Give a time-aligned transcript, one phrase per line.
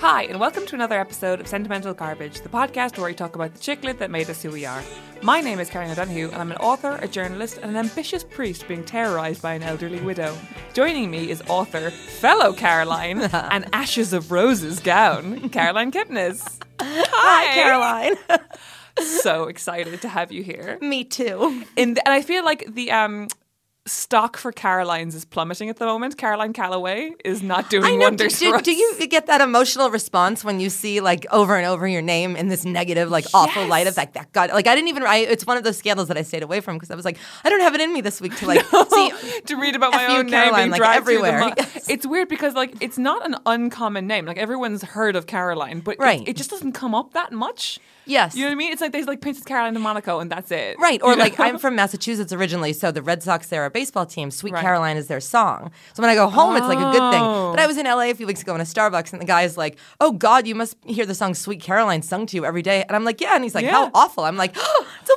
[0.00, 3.52] Hi, and welcome to another episode of Sentimental Garbage, the podcast where we talk about
[3.52, 4.80] the chick lit that made us who we are.
[5.22, 8.68] My name is Caroline O'Donoghue, and I'm an author, a journalist, and an ambitious priest
[8.68, 10.36] being terrorised by an elderly widow.
[10.72, 16.62] Joining me is author, fellow Caroline, and Ashes of Roses gown, Caroline Kepnes.
[16.80, 18.44] Hi, Caroline.
[19.00, 20.78] So excited to have you here.
[20.82, 21.64] Me too.
[21.76, 23.28] In the, and I feel like the um,
[23.88, 26.16] stock for Caroline's is plummeting at the moment.
[26.16, 27.96] Caroline Calloway is not doing I know.
[27.96, 28.62] Do, wonders do, us.
[28.62, 32.36] do you get that emotional response when you see like over and over your name
[32.36, 34.50] in this negative, like awful light of like that God?
[34.50, 35.02] Like I didn't even.
[35.04, 37.18] I, it's one of those scandals that I stayed away from because I was like,
[37.44, 39.10] I don't have it in me this week to like see.
[39.46, 41.54] to read about my F you, own name Caroline, being like, dragged through the everywhere.
[41.58, 41.88] Yes.
[41.90, 44.26] It's weird because like it's not an uncommon name.
[44.26, 46.22] Like everyone's heard of Caroline, but it- Right.
[46.28, 47.78] it, just doesn't come up that much.
[48.08, 48.34] Yes.
[48.34, 48.72] You know what I mean?
[48.72, 50.78] It's like there's like Princess Caroline of Monaco and that's it.
[50.78, 51.22] Right, or You know?
[51.22, 54.30] like I'm from Massachusetts originally, so the Red Sox they're a baseball team.
[54.30, 54.62] Sweet Right.
[54.62, 55.70] Caroline is their song.
[55.94, 57.22] So when I go home, it's like a good thing.
[57.22, 57.50] Oh.
[57.52, 59.56] But I was in LA a few weeks ago in a Starbucks, and the guy's
[59.56, 62.82] like, "Oh God, you must hear the song Sweet Caroline sung to you every day."
[62.88, 63.72] And I'm like, "Yeah," and he's like, Yeah.
[63.72, 65.14] "How awful!" I'm like, oh, "It's a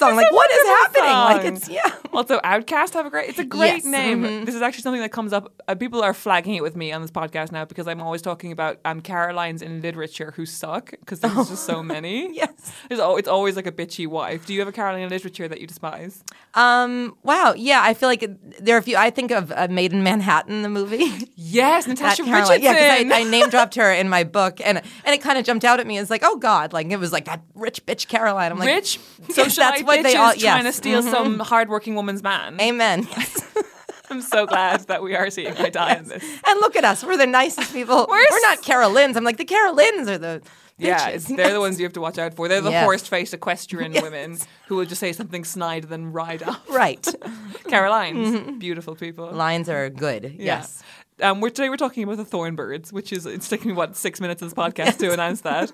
[0.00, 0.16] song.
[0.16, 1.12] like what is happening?
[1.12, 3.28] Like it's yeah." Also, OutKast have a great.
[3.30, 4.24] It's a great Yes, name.
[4.24, 4.44] mhm.
[4.44, 5.52] This is actually something that comes up.
[5.68, 8.50] Uh, people are flagging it with me on this podcast now because I'm always talking
[8.50, 12.34] about um, Carolines in literature who suck because there's just so many.
[12.40, 12.72] Yes.
[12.88, 14.44] There's al- it's always like a bitchy wife.
[14.44, 16.24] Do you have a Caroline in literature that you despise?
[16.54, 17.16] Um.
[17.22, 17.54] Wow.
[17.56, 17.80] Yeah.
[17.80, 18.96] I feel like it, there are a few.
[18.96, 21.06] I think of uh, Maid in Manhattan, the movie.
[21.42, 22.62] Yes, Natasha Richardson.
[22.62, 25.44] Yeah, because I, I name dropped her in my book, and and it kind of
[25.44, 28.06] jumped out at me It's like, oh God, like it was like that rich bitch
[28.08, 28.52] Caroline.
[28.52, 30.76] I'm like, Rich socialite they all- trying to yes.
[30.76, 31.10] steal Mhm.
[31.10, 32.60] some hardworking woman's man.
[32.60, 33.06] Amen.
[34.10, 36.24] I'm so glad that we are seeing eye to eye on this.
[36.46, 37.04] And look at us.
[37.04, 38.06] We're the nicest people.
[38.08, 39.16] We're We're, not Carolines.
[39.16, 40.42] I'm like, the Carolines are the.
[40.78, 42.48] Yeah, they're the ones you have to watch out for.
[42.48, 42.84] They're the Yes.
[42.84, 44.02] horse-faced equestrian Yes.
[44.02, 46.58] women who will just say something snide then ride off.
[46.70, 47.06] Right.
[47.68, 49.30] Carolines, beautiful people.
[49.30, 50.24] Lines are good.
[50.38, 50.44] Yeah.
[50.60, 50.82] Yes.
[51.20, 53.94] Um, we're, today we're talking about the Thorn Birds, which is it's taking me what
[53.94, 55.70] six minutes of this podcast to announce that.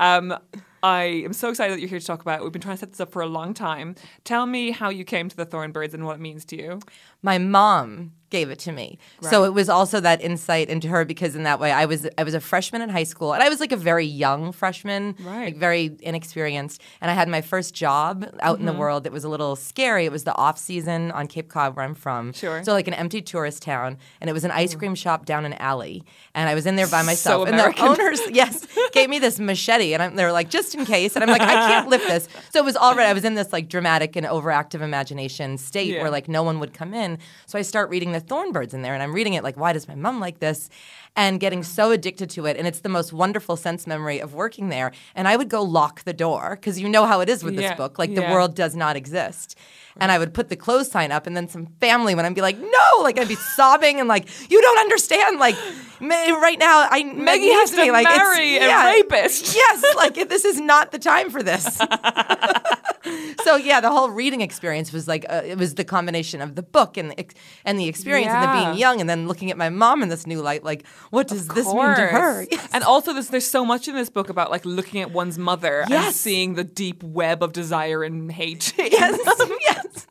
[0.00, 0.34] Um,
[0.86, 2.38] I am so excited that you're here to talk about.
[2.38, 2.42] it.
[2.44, 3.96] We've been trying to set this up for a long time.
[4.22, 6.78] Tell me how you came to the Thorn Birds and what it means to you.
[7.22, 8.98] My mom gave it to me.
[9.22, 12.22] So it was also that insight into her because in that way I was I
[12.24, 15.46] was a freshman in high school and I was like a very young freshman, Right.
[15.46, 16.80] like very inexperienced.
[17.00, 18.68] And I had my first job out Mm-hmm.
[18.68, 20.04] in the world that was a little scary.
[20.06, 22.32] It was the off season on Cape Cod where I'm from.
[22.32, 22.62] Sure.
[22.64, 25.54] So like an empty tourist town and it was an ice cream shop down an
[25.54, 26.02] alley.
[26.34, 27.46] And I was in there by myself.
[27.48, 27.84] and American.
[27.84, 31.14] the owners, yes, gave me this machete and I'm, they were like, just in case.
[31.16, 32.28] And I'm like, I can't lift this.
[32.52, 36.02] So it was already I was in this like dramatic and overactive imagination state Yeah.
[36.02, 37.18] where like no one would come in.
[37.46, 39.72] So I start reading the Thorn Birds in there and I'm reading it like, why
[39.72, 40.68] does my mom like this?
[41.14, 41.64] And getting mm.
[41.64, 42.58] so addicted to it.
[42.58, 44.92] And it's the most wonderful sense memory of working there.
[45.14, 47.70] And I would go lock the door because you know how it is with Yeah,
[47.70, 47.98] this book.
[47.98, 48.26] Like yeah.
[48.26, 49.56] the world does not exist.
[49.98, 52.58] And I would put the clothes sign up, and then some family would be like,
[52.58, 55.56] "No!" Like I'd be sobbing and like, "You don't understand!" Like
[56.02, 57.86] right now, I Maggie has to me.
[57.86, 58.90] to like, it's- marry a yeah.
[58.90, 59.54] rapist.
[59.56, 61.80] Yes, like this is not the time for this.
[63.44, 66.62] so yeah, the whole reading experience was like uh, it was the combination of the
[66.62, 67.34] book and the ex-
[67.64, 70.26] and the experience and the being young, and then looking at my mom in this
[70.26, 70.64] new light.
[70.64, 72.46] Like, what does this mean to her?
[72.46, 72.68] Course.
[72.72, 75.84] And also, there's, there's so much in this book about like looking at one's mother
[75.90, 78.72] and seeing the deep web of desire and hate.
[78.96, 79.18] Yes,
[79.62, 80.06] yes.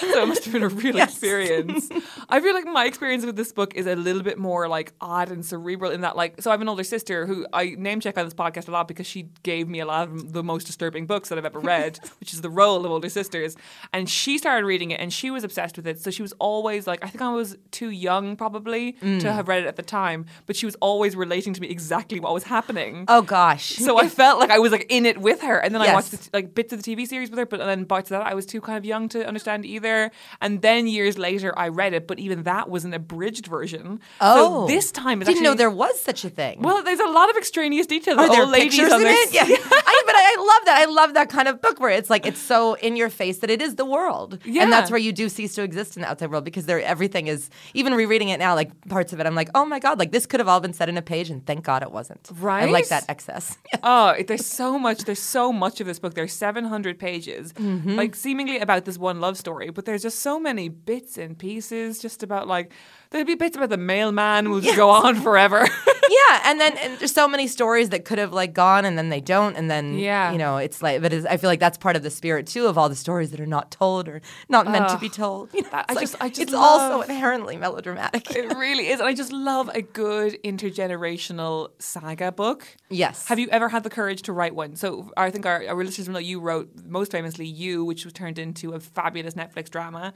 [0.12, 1.10] so it must have been a real Yes.
[1.10, 1.88] experience.
[2.28, 5.30] I feel like my experience with this book is a little bit more like odd
[5.30, 8.16] and cerebral in that like so I have an older sister who I name check
[8.18, 11.06] on this podcast a lot because she gave me a lot of the most disturbing
[11.06, 13.56] books that I've ever read, which is the role of older sisters.
[13.92, 16.00] And she started reading it and she was obsessed with it.
[16.00, 19.20] So she was always like I think I was too young probably Mm.
[19.20, 22.18] to have read it at the time, but she was always relating to me exactly
[22.20, 23.04] what was happening.
[23.08, 23.76] Oh gosh.
[23.76, 26.10] So I felt like I was like in it with her, and then I watched
[26.12, 28.34] the, like bits of the TV series with her, but then parts of that I
[28.34, 29.87] was too kind of young to understand either.
[29.88, 30.10] There.
[30.40, 34.00] And then years later, I read it, but even that was an abridged version.
[34.20, 36.60] Oh, so this time it's didn't know there was such a thing.
[36.62, 38.18] Well, there's a lot of extraneous detail.
[38.20, 39.32] Are there pictures in it?
[39.32, 40.76] Yeah, I, but I love that.
[40.82, 43.50] I love that kind of book where it's like it's so in your face that
[43.50, 44.62] it is the world, Yeah.
[44.62, 47.26] and that's where you do cease to exist in the outside world because there everything
[47.28, 47.50] is.
[47.74, 50.26] Even rereading it now, like parts of it, I'm like, oh my god, like this
[50.26, 52.28] could have all been said in a page, and thank God it wasn't.
[52.40, 52.68] Right?
[52.68, 53.56] I like that excess.
[53.82, 55.04] Oh, there's so much.
[55.04, 56.14] There's so much of this book.
[56.14, 57.96] There's 700 pages, Mm-hmm.
[57.96, 59.70] like seemingly about this one love story.
[59.78, 62.72] But there's just so many bits and pieces, just about like
[63.10, 65.58] there'd be bits about the mailman who will just go on forever.
[66.10, 69.08] yeah, and then and there's so many stories that could have like gone, and then
[69.08, 70.32] they don't, and then Yeah.
[70.32, 72.66] you know, it's like, but it's, I feel like that's part of the spirit too
[72.66, 75.52] of all the stories that are not told or not meant to be told.
[75.54, 78.30] You know, I it's like- just- I just it's also love- inherently melodramatic.
[78.34, 82.66] it really is, and I just love a good intergenerational saga book.
[82.90, 83.26] Yes.
[83.28, 84.76] Have you ever had the courage to write one?
[84.76, 88.12] So I think our, our listeners will know you wrote most famously "You," which was
[88.12, 90.12] turned into a fabulous Netflix drama.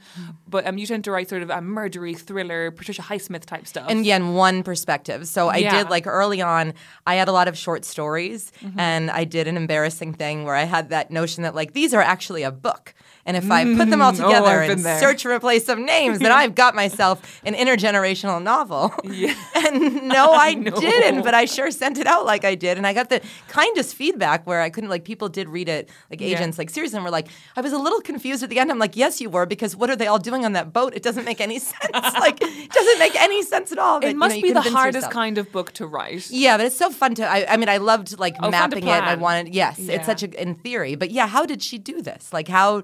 [0.47, 3.85] But um, you tend to write sort of a murdery thriller, Patricia Highsmith type stuff.
[3.89, 5.77] and again one perspective so i Yeah.
[5.83, 6.73] did like early on
[7.07, 8.77] i had a lot of short stories Mm-hmm.
[8.79, 12.01] and i did an embarrassing thing where i had that notion that like these are
[12.01, 12.93] actually a book
[13.25, 14.99] and if i put them all Mm, oh, together and there.
[14.99, 19.33] search and replace some names then i've got myself an intergenerational novel Yeah.
[19.55, 20.71] and no i know.
[20.71, 23.95] didn't but i sure sent it out like i did and i got the kindest
[23.95, 26.29] feedback where i couldn't like people did read it like Yeah.
[26.37, 28.79] agents like seriously and were like i was a little confused at the end i'm
[28.79, 31.25] like yes you were because what are they all doing on that boat it doesn't
[31.25, 34.31] make any sense like it doesn't make any sense at all but, it you must
[34.31, 35.13] know, you be the hardest yourself.
[35.13, 36.29] kind of book to write.
[36.29, 37.23] Yeah, but it's so fun to.
[37.25, 38.89] I, I mean, I loved like Oh, mapping it.
[38.89, 39.53] I wanted.
[39.53, 39.95] Yes, Yeah.
[39.95, 42.31] it's such a in theory, but yeah, how did she do this?
[42.33, 42.83] Like how?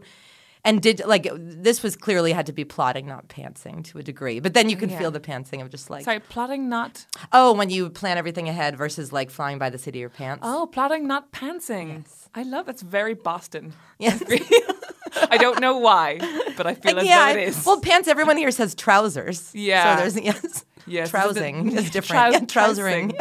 [0.66, 4.40] And did like this was clearly had to be plotting, not pantsing to a degree.
[4.42, 5.00] But then you can Yeah.
[5.00, 7.06] feel the pantsing of just like Sorry, plotting not.
[7.32, 10.42] oh, when you plan everything ahead versus like flying by the seat of your pants.
[10.46, 12.04] Oh, plotting not pantsing.
[12.36, 13.74] I love that's very Boston.
[14.00, 14.22] yes.
[15.32, 16.20] I don't know why,
[16.58, 17.34] but I feel as yeah.
[17.34, 17.66] though it is.
[17.66, 18.08] Well, pants.
[18.08, 19.52] Everyone here says trousers.
[19.56, 19.96] Yeah.
[19.96, 20.66] So there's yes.
[20.88, 22.34] Yes, Trousing is different.
[22.34, 23.12] yeah, trousering.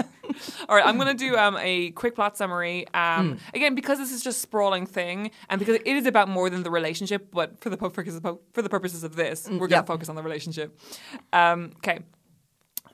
[0.69, 2.87] All right, I'm going to do um, a quick plot summary.
[2.95, 6.63] Um, Again, because this is just sprawling thing, and because it is about more than
[6.63, 9.69] the relationship, but for the po- purposes of, for the purposes of this, we're going
[9.71, 9.87] to Mm, yep.
[9.87, 10.79] focus on the relationship.
[11.33, 12.01] Um, okay.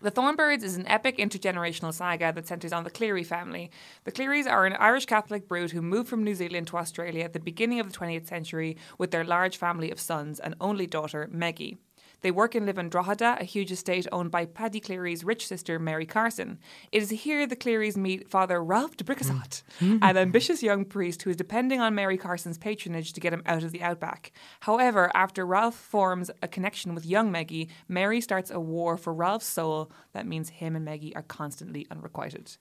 [0.01, 3.71] The Thorn Birds is an epic intergenerational saga that centres on the Cleary family.
[4.05, 7.33] The Clearys are an Irish Catholic brood who moved from New Zealand to Australia at
[7.33, 11.27] the beginning of the 20th century with their large family of sons and only daughter,
[11.33, 11.79] Meggie.
[12.25, 15.79] They work and live in Drogheda, a huge estate owned by Paddy Cleary's rich sister,
[15.79, 16.59] Mary Carson.
[16.91, 19.99] It is here the Clearys meet Father Ralph de Bricassart, mm.
[20.01, 20.17] an mm.
[20.17, 23.73] ambitious young priest who is depending on Mary Carson's patronage to get him out of
[23.73, 24.33] the outback.
[24.61, 29.45] However, after Ralph forms a connection with young Meggie, Mary starts a war for Ralph's
[29.45, 32.57] soul that means him and Meggie are constantly unrequited.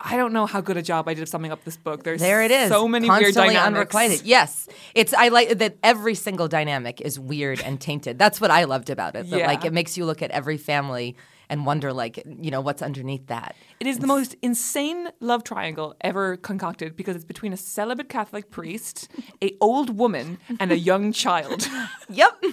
[0.00, 2.02] I don't know how good a job I did of summing up this book.
[2.02, 2.68] There's There it is.
[2.68, 3.94] So many weird Constantly dynamics.
[3.94, 4.22] unrequited.
[4.26, 5.14] Yes, it's.
[5.14, 8.18] I like that every single dynamic is weird and tainted.
[8.18, 9.30] That's what I loved about it.
[9.30, 9.46] That Yeah.
[9.46, 11.16] like it makes you look at every family
[11.50, 13.54] and wonder, like, you know, what's underneath that.
[13.78, 18.50] It is the most insane love triangle ever concocted because it's between a celibate Catholic
[18.50, 19.08] priest,
[19.42, 21.68] a old woman, and a young child.
[22.10, 22.44] Yep.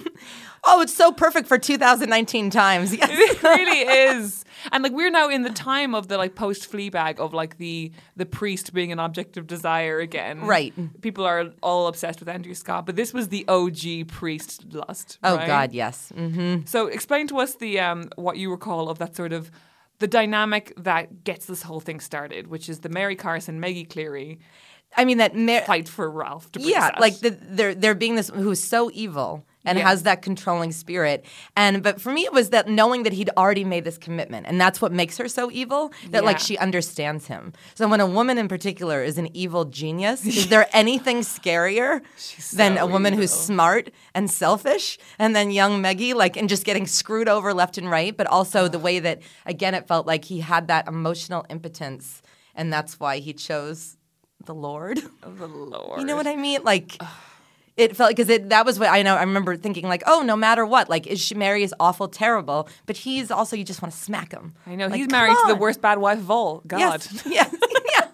[0.64, 2.94] Oh, it's so perfect for 2019 times.
[2.94, 3.08] Yes.
[3.12, 4.44] it really is.
[4.70, 7.92] And like we're now in the time of the like post Fleabag of like the
[8.16, 10.42] the priest being an object of desire again.
[10.42, 10.72] Right.
[11.00, 15.18] People are all obsessed with Andrew Scott, but this was the OG priest lust.
[15.24, 15.46] Oh right?
[15.46, 16.12] God, yes.
[16.14, 16.68] Mm.
[16.68, 19.50] So explain to us the um what you recall of that sort of
[19.98, 24.40] the dynamic that gets this whole thing started, which is the Mary Carson, Maggie Cleary
[24.96, 25.34] I mean that.
[25.34, 26.50] Mar- fight for Ralph.
[26.52, 29.88] To yeah, like the, there there being this who's so evil and Yeah.
[29.88, 31.24] has that controlling spirit.
[31.56, 34.60] And but for me, it was that knowing that he'd already made this commitment, and
[34.60, 35.92] that's what makes her so evil.
[36.10, 37.52] That like she understands him.
[37.74, 42.00] So when a woman in particular is an evil genius, is there anything scarier
[42.54, 46.86] than a woman who's smart and selfish, and then young Meggie like and just getting
[46.86, 50.40] screwed over left and right, but also the way that again it felt like he
[50.40, 52.22] had that emotional impotence,
[52.54, 53.96] and that's why he chose
[54.44, 55.00] the Lord.
[55.22, 55.98] the Lord.
[56.00, 56.64] You know what I mean?
[56.64, 56.98] Like
[57.76, 59.16] it felt because it that was what I know.
[59.16, 62.68] I remember thinking like, oh, no matter what, like is she Mary is awful, terrible,
[62.86, 64.54] but he's also you just want to smack him.
[64.66, 66.62] I know Like, he's married to the worst bad wife of all.
[66.66, 66.78] God.
[66.80, 67.54] Yes, yes,
[67.94, 68.08] yeah,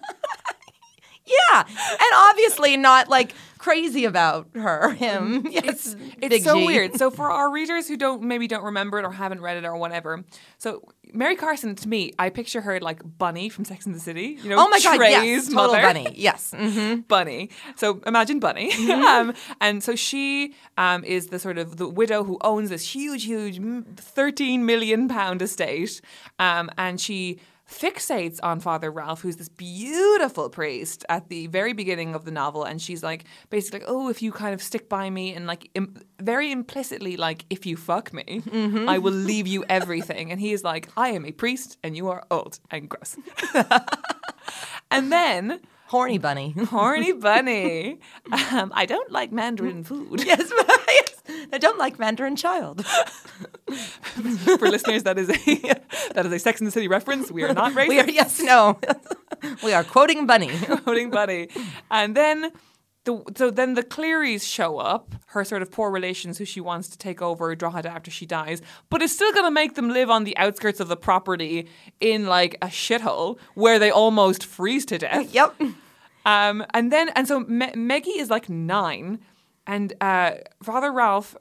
[1.25, 5.45] yeah, and obviously not like crazy about her, him.
[5.51, 6.65] Yes, It's it's so G.
[6.65, 6.95] weird.
[6.97, 9.75] So for our readers who don't maybe don't remember it or haven't read it or
[9.77, 10.23] whatever,
[10.57, 10.81] so
[11.13, 14.37] Mary Carson to me, I picture her like Bunny from Sex and the City.
[14.43, 16.07] You know, Oh my god, Trey's yes, total bunny.
[16.15, 17.49] Yes, hmm Bunny.
[17.75, 18.71] So imagine Bunny.
[18.71, 19.01] Mm-hmm.
[19.29, 23.25] um, and so she um, is the sort of the widow who owns this huge,
[23.25, 23.59] huge,
[23.97, 26.01] thirteen million pound estate,
[26.39, 27.39] um, and she
[27.69, 32.63] fixates on Father Ralph, who's this beautiful priest at the very beginning of the novel,
[32.63, 35.69] and she's like basically, like, "Oh, if you kind of stick by me and like
[35.75, 38.41] Im- very implicitly, like if you fuck me,
[38.87, 39.25] I will mm-hmm.
[39.25, 42.59] leave you everything." And he is like, "I am a priest, and you are old
[42.71, 43.17] and gross."
[44.91, 46.51] and then Horny bunny.
[46.69, 47.99] horny bunny,
[48.51, 50.23] um, I don't like Mandarin food.
[50.23, 50.51] yes,
[50.87, 51.23] yes.
[51.51, 52.85] I don't like Mandarin child.
[53.65, 55.33] For listeners, that is a
[56.13, 57.31] that is a Sex and the City reference.
[57.31, 57.87] We are not racist.
[57.87, 58.79] We are yes, no.
[59.63, 60.51] we are quoting bunny.
[60.83, 61.49] quoting Bunny.
[61.89, 62.51] And then
[63.05, 66.87] the so then the Clearys show up, her sort of poor relations who she wants
[66.89, 70.23] to take over Drogheda after she dies, but it's still gonna make them live on
[70.25, 71.67] the outskirts of the property
[71.99, 75.33] in like a shithole where they almost freeze to death.
[75.33, 75.55] yep.
[76.25, 79.19] Um, and then and so Me- Meggie is like nine,
[79.65, 81.35] and uh, Father Ralph.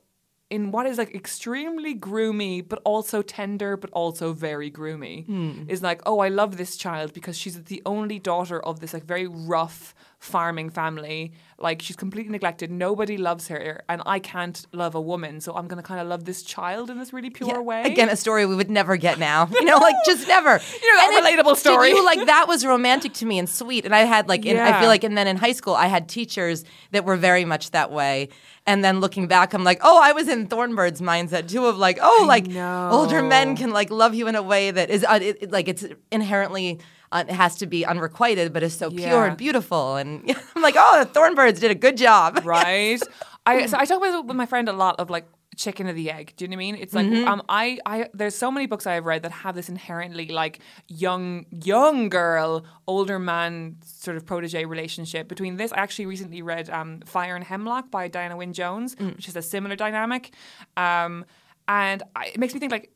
[0.51, 6.01] In what is like extremely groomy, but also tender, but also very groomy, is like,
[6.07, 9.95] oh, I love this child because she's the only daughter of this like very rough
[10.19, 11.33] farming family.
[11.61, 12.71] Like she's completely neglected.
[12.71, 16.25] Nobody loves her, and I can't love a woman, so I'm gonna kind of love
[16.25, 17.83] this child in this really pure Yeah, way.
[17.83, 19.49] Again, a story we would never get now.
[19.59, 20.61] You know, like just never.
[20.83, 21.91] You know, a relatable to story.
[21.91, 23.85] you, like that was romantic to me and sweet.
[23.85, 26.09] And I had like, in, I feel like, and then in high school, I had
[26.09, 28.29] teachers that were very much that way.
[28.67, 31.77] And then looking back, I'm like, oh, I was in Thorn Bird's mindset too, of
[31.77, 35.19] like, oh, like older men can like love you in a way that is uh,
[35.21, 36.79] it, it- like it's inherently.
[37.11, 39.97] Uh, it has to be unrequited, but is so pure and beautiful.
[39.97, 40.23] And
[40.57, 42.41] I'm like, oh, the Thorn Birds did a good job.
[42.45, 43.01] right?
[43.47, 46.09] I so I talk about with my friend a lot of like chicken or the
[46.11, 46.35] egg.
[46.37, 46.75] Do you know what I mean?
[46.77, 47.27] It's like Mm-hmm.
[47.29, 51.47] um I I there's so many books I've read that have this inherently like young
[51.51, 55.27] young girl older man sort of protege relationship.
[55.29, 59.17] Between this, I actually recently read um Fire and Hemlock by Diana Wynne Jones, Mm.
[59.17, 60.33] which is a similar dynamic,
[60.77, 61.25] um
[61.67, 62.93] and I, it makes me think like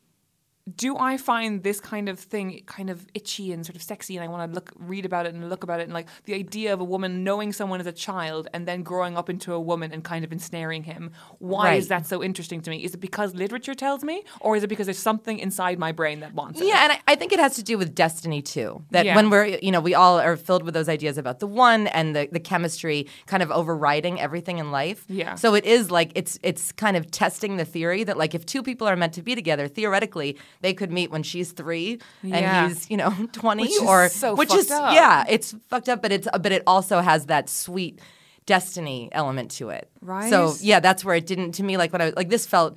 [0.76, 4.24] do I find this kind of thing kind of itchy and sort of sexy, and
[4.24, 6.72] I want to look, read about it and look about it, and like the idea
[6.72, 9.92] of a woman knowing someone as a child and then growing up into a woman
[9.92, 11.10] and kind of ensnaring him?
[11.38, 12.84] Why is that so interesting to me?
[12.84, 16.20] Is it because literature tells me, or is it because there's something inside my brain
[16.20, 16.66] that wants it?
[16.68, 18.84] Yeah, and I, I think it has to do with destiny too.
[18.92, 19.16] That Yeah.
[19.16, 22.14] when we're, you know, we all are filled with those ideas about the one and
[22.14, 25.04] the, the chemistry kind of overriding everything in life.
[25.08, 25.34] Yeah.
[25.34, 28.62] So it is like it's it's kind of testing the theory that like if two
[28.62, 32.64] people are meant to be together, theoretically they could meet when she's three Yeah.
[32.64, 34.94] and he's you know twenty Which or so which fucked is up.
[34.94, 38.00] yeah, it's fucked up, but it's but it also has that sweet
[38.46, 39.88] destiny element to it.
[40.00, 40.28] Right.
[40.30, 42.76] So yeah, that's where it didn't to me like when I like this felt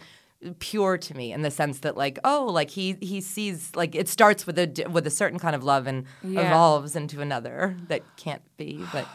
[0.59, 4.07] pure to me in the sense that like oh like he he sees like it
[4.07, 6.41] starts with a with a certain kind of love and Yeah.
[6.47, 9.07] evolves into another that can't be but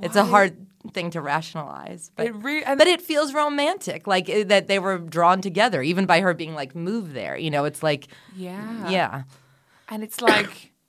[0.00, 0.56] it's a hard
[0.92, 4.98] thing to rationalize but It re- but it feels romantic like eh, that they were
[4.98, 8.88] drawn together even by her being like moved there you know it's like Yeah.
[8.90, 9.22] yeah
[9.88, 10.72] And it's like.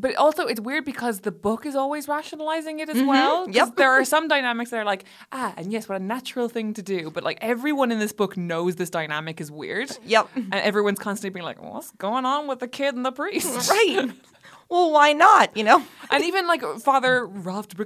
[0.00, 3.42] But also, it's weird because the book is always rationalizing it as well.
[3.48, 3.52] Mm-hmm.
[3.58, 3.74] Yep.
[3.74, 5.02] There are some dynamics that are like,
[5.32, 7.10] ah, and yes, what a natural thing to do.
[7.10, 9.90] But like everyone in this book knows this dynamic is weird.
[10.06, 10.28] Yep.
[10.36, 13.68] And everyone's constantly being like, what's going on with the kid and the priest?
[13.68, 14.10] right
[14.68, 17.76] well why not you know And even like Father Ralph de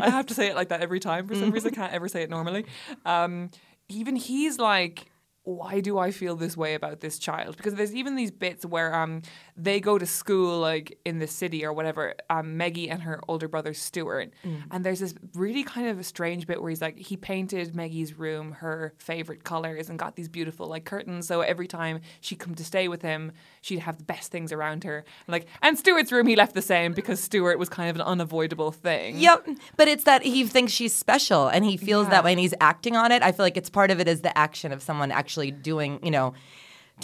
[0.00, 1.72] I have to say it like that every time for some reason.
[1.72, 2.64] I can't ever say it normally.
[3.04, 3.50] Um,
[3.88, 5.10] even he's like,
[5.42, 7.56] why do I feel this way about this child?
[7.56, 9.22] Because there's even these bits where um,
[9.56, 12.14] they go to school like in the city or whatever.
[12.28, 14.32] Um, Meggie and her older brother Stuart,
[14.70, 18.18] and there's this really kind of a strange bit where he's like, he painted Maggie's
[18.18, 21.26] room her favorite colors and got these beautiful like curtains.
[21.26, 24.84] So every time she'd come to stay with him, she'd have the best things around
[24.84, 25.04] her.
[25.28, 28.72] Like, and Stuart's room he left the same because Stuart was kind of an unavoidable
[28.72, 29.18] thing.
[29.18, 29.48] Yep.
[29.76, 32.96] But it's that he thinks she's special and he feels that way and he's acting
[32.96, 33.22] on it.
[33.22, 36.10] I feel like it's part of it is the action of someone actually doing, you
[36.10, 36.34] know,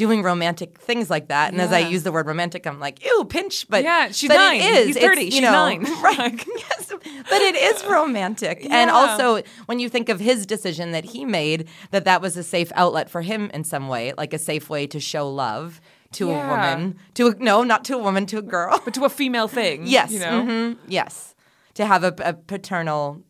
[0.00, 1.52] doing romantic things like that.
[1.52, 3.68] And as I use the word romantic, I'm like, ew, pinch.
[3.68, 4.58] But Yeah, she's but nine.
[4.62, 4.86] It is.
[4.86, 5.24] He's It's, 30.
[5.24, 5.82] you She's know, nine.
[6.02, 6.46] Right.
[6.56, 6.92] Yes.
[7.28, 8.66] But it is romantic.
[8.70, 12.42] And also, when you think of his decision that he made, that that was a
[12.42, 15.80] safe outlet for him in some way, like a safe way to show love
[16.12, 16.46] to Yeah.
[16.46, 16.96] a woman.
[17.14, 18.80] To a, no, not to a woman, to a girl.
[18.84, 19.82] But to a female thing.
[19.86, 20.10] Yes.
[20.12, 20.42] You know?
[20.42, 21.34] mhm, Yes.
[21.74, 23.20] To have a, a paternal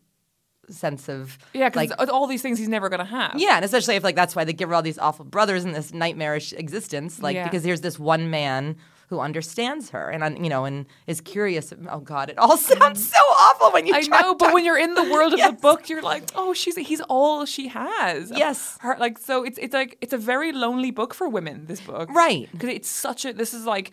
[0.71, 3.33] sense of Yeah, because like all these things he's never going to have.
[3.37, 5.71] yeah, and especially if like that's why they give her all these awful brothers in
[5.73, 7.43] this nightmarish existence, like Yeah.
[7.45, 8.75] because here's this one man
[9.09, 11.73] who understands her and you know and is curious.
[11.89, 13.93] Oh God, it all sounds so awful when you.
[13.93, 15.51] I try know, but when you're in the world of Yes.
[15.51, 18.31] the book, you're like, oh, she's he's all she has.
[18.33, 18.77] Yes.
[18.79, 21.65] her like so it's it's like it's a very lonely book for women.
[21.65, 22.47] This book, Right.
[22.53, 23.91] Because it's such a this is like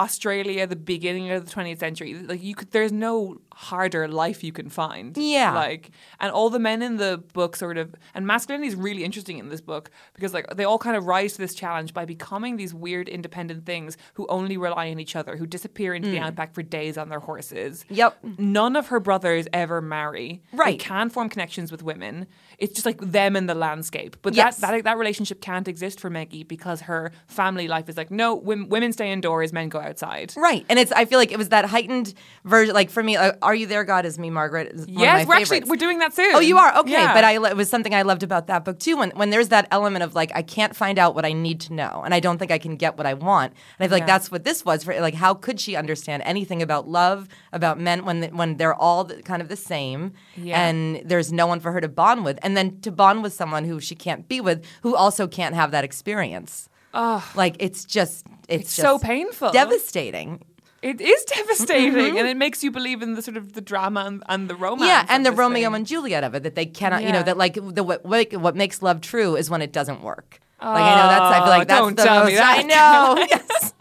[0.00, 2.14] Australia, the beginning of the 20th century.
[2.14, 5.16] Like you could, there's no harder life you can find.
[5.16, 5.52] Yeah.
[5.52, 9.36] Like, and all the men in the book sort of, and masculinity is really interesting
[9.38, 12.56] in this book because like they all kind of rise to this challenge by becoming
[12.56, 16.54] these weird independent things who only rely on each other, who disappear into the outback
[16.54, 17.82] for days on their horses.
[17.88, 17.94] Hmm.
[17.94, 18.18] Yep.
[18.38, 20.40] None of her brothers ever marry.
[20.52, 20.78] Right.
[20.78, 22.28] They can form connections with women.
[22.58, 24.18] It's just like them in the landscape.
[24.22, 24.58] But Yes.
[24.58, 28.36] that, that that relationship can't exist for Maggie because her family life is like, no,
[28.36, 30.32] women, women stay indoors, men go outside.
[30.36, 30.64] Right.
[30.68, 33.54] And it's I feel like it was that heightened version like for me uh, Are
[33.54, 36.34] You There God is Me Margaret is Yes, we're actually we're doing that soon.
[36.34, 37.14] Oh, you are okay, Yeah.
[37.14, 38.98] but I it was something I loved about that book too.
[38.98, 41.72] When when there's that element of like I can't find out what I need to
[41.72, 44.02] know, and I don't think I can get what I want, and I feel like
[44.02, 44.06] Yeah.
[44.18, 45.00] that's what this was for.
[45.00, 49.04] Like, how could she understand anything about love, about men when the, when they're all
[49.04, 50.60] the, kind of the same, Yeah.
[50.68, 53.64] and there's no one for her to bond with, and then to bond with someone
[53.64, 56.68] who she can't be with, who also can't have that experience.
[56.92, 59.52] Oh, like it's just it's, It's so painful.
[59.52, 60.42] devastating.
[60.80, 64.22] It is devastating, and it makes you believe in the sort of the drama and,
[64.28, 64.82] and the romance.
[64.82, 65.06] Mm-hmm.
[65.08, 65.74] Yeah, and the Romeo thing.
[65.74, 68.54] and Juliet of it that they cannot, you know, that like the what, what what
[68.54, 70.40] makes love true is when it doesn't work.
[70.60, 72.58] Oh, Like I know that's I feel like that's Oh, don't the most that.
[72.58, 73.26] I know.
[73.30, 73.72] yes.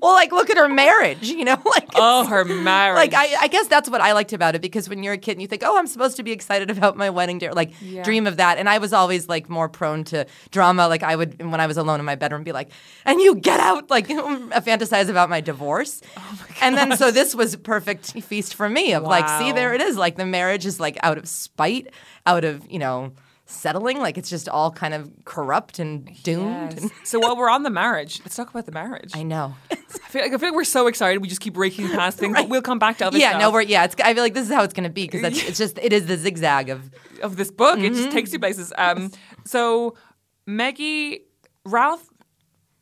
[0.00, 2.96] Well, like look at her marriage, you know, like Oh, her marriage.
[2.96, 5.32] like I, I guess that's what I liked about it because when you're a kid
[5.32, 8.02] and you think, oh, I'm supposed to be excited about my wedding day, like Yeah.
[8.02, 8.58] dream of that.
[8.58, 10.88] And I was always like more prone to drama.
[10.88, 12.70] Like I would when I was alone in my bedroom be like,
[13.04, 16.00] and you get out, like fantasize about my divorce.
[16.60, 19.80] and then so this was a perfect feast for me of like, see, there it
[19.80, 19.96] is.
[19.96, 21.88] Like the marriage is like out of spite,
[22.26, 23.12] out of you know
[23.50, 23.98] settling.
[23.98, 26.78] Like it's just all kind of corrupt and doomed.
[26.80, 26.90] Yes.
[27.04, 29.10] so while we're on the marriage, let's talk about the marriage.
[29.14, 29.54] I know.
[29.70, 31.20] I feel like I feel like we're so excited.
[31.22, 33.50] We just keep raking past things, but we'll come back to other yeah, stuff no,
[33.52, 33.84] we're yeah.
[33.84, 35.92] It's, I feel like this is how it's going to be because it's just it
[35.92, 36.90] is the zigzag of
[37.22, 37.78] of this book.
[37.78, 37.94] It Mm-hmm.
[37.94, 38.72] just takes you places.
[38.78, 39.10] Um,
[39.44, 39.96] so
[40.46, 41.20] Maggie,
[41.64, 42.06] Ralph.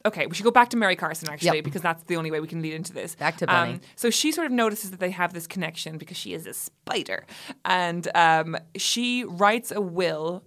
[0.06, 1.64] Okay, we should go back to Mary Carson actually Yep.
[1.64, 3.14] because that's the only way we can lead into this.
[3.14, 3.80] Um, Back to Bunny.
[3.96, 7.26] so she sort of notices that they have this connection because she is a spider,
[7.64, 10.44] and um, she writes a will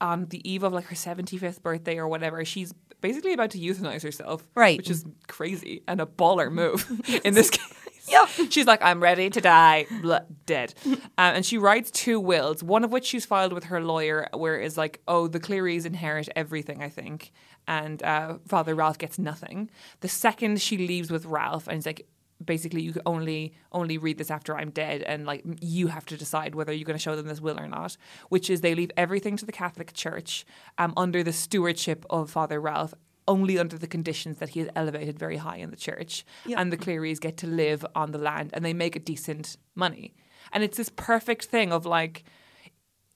[0.00, 2.44] on the eve of like her seventy fifth birthday or whatever.
[2.44, 4.76] She's basically about to euthanize herself, Right.
[4.76, 6.86] Which is crazy and a baller move
[7.24, 8.08] in this case.
[8.08, 8.50] Yep.
[8.50, 10.74] She's like, I'm ready to die, Blah, dead.
[10.84, 14.58] Um, and she writes two wills, one of which she's filed with her lawyer, where
[14.58, 17.30] it's like, oh, the Clearys inherit everything, I think,
[17.68, 19.70] and uh, Father Ralph gets nothing.
[20.00, 22.06] The second she leaves with Ralph, and it's like,
[22.44, 26.16] basically, you can only only read this after I'm dead, and like you have to
[26.16, 27.96] decide whether you're going to show them this will or not.
[28.28, 30.44] Which is they leave everything to the Catholic Church
[30.78, 32.94] um, under the stewardship of Father Ralph
[33.28, 36.24] only under the conditions that he is elevated very high in the church.
[36.58, 40.14] And the Clearys get to live on the land and they make a decent money.
[40.52, 42.24] And it's this perfect thing of like,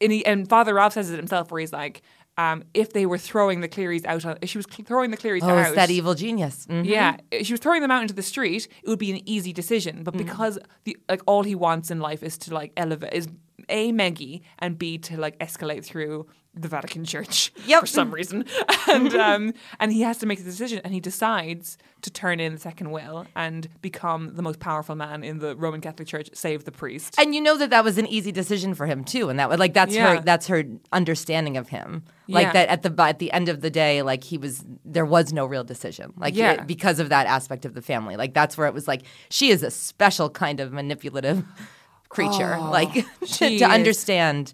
[0.00, 2.02] and, he, and Father Ralph says it himself where he's like,
[2.36, 5.16] um, if they were throwing the Clearys out, on, if she was cl- throwing the
[5.16, 6.66] Clearys oh, out, it's that evil genius.
[6.68, 6.84] Mhm.
[6.84, 9.52] yeah, if she was throwing them out into the street, it would be an easy
[9.52, 9.98] decision.
[9.98, 10.04] Mm.
[10.04, 13.28] But because the like all he wants in life is to like elevate is
[13.68, 17.80] a Meggie and b to like escalate through the Vatican Church Yep.
[17.80, 18.44] for some reason,
[18.88, 22.52] and um, and he has to make a decision, and he decides to turn in
[22.54, 26.64] the second will and become the most powerful man in the Roman Catholic Church, save
[26.64, 27.14] the priest.
[27.18, 29.58] And you know that that was an easy decision for him too, and that was
[29.58, 30.16] like that's Yeah.
[30.16, 32.04] her that's her understanding of him.
[32.28, 32.52] Like Yeah.
[32.52, 35.46] that at the at the end of the day, like he was there was no
[35.46, 36.12] real decision.
[36.16, 36.52] Like Yeah.
[36.52, 38.16] it- because of that aspect of the family.
[38.16, 41.42] Like that's where it was like she is a special kind of manipulative
[42.08, 42.58] creature.
[42.60, 43.70] like to, Oh, she to is.
[43.70, 44.52] understand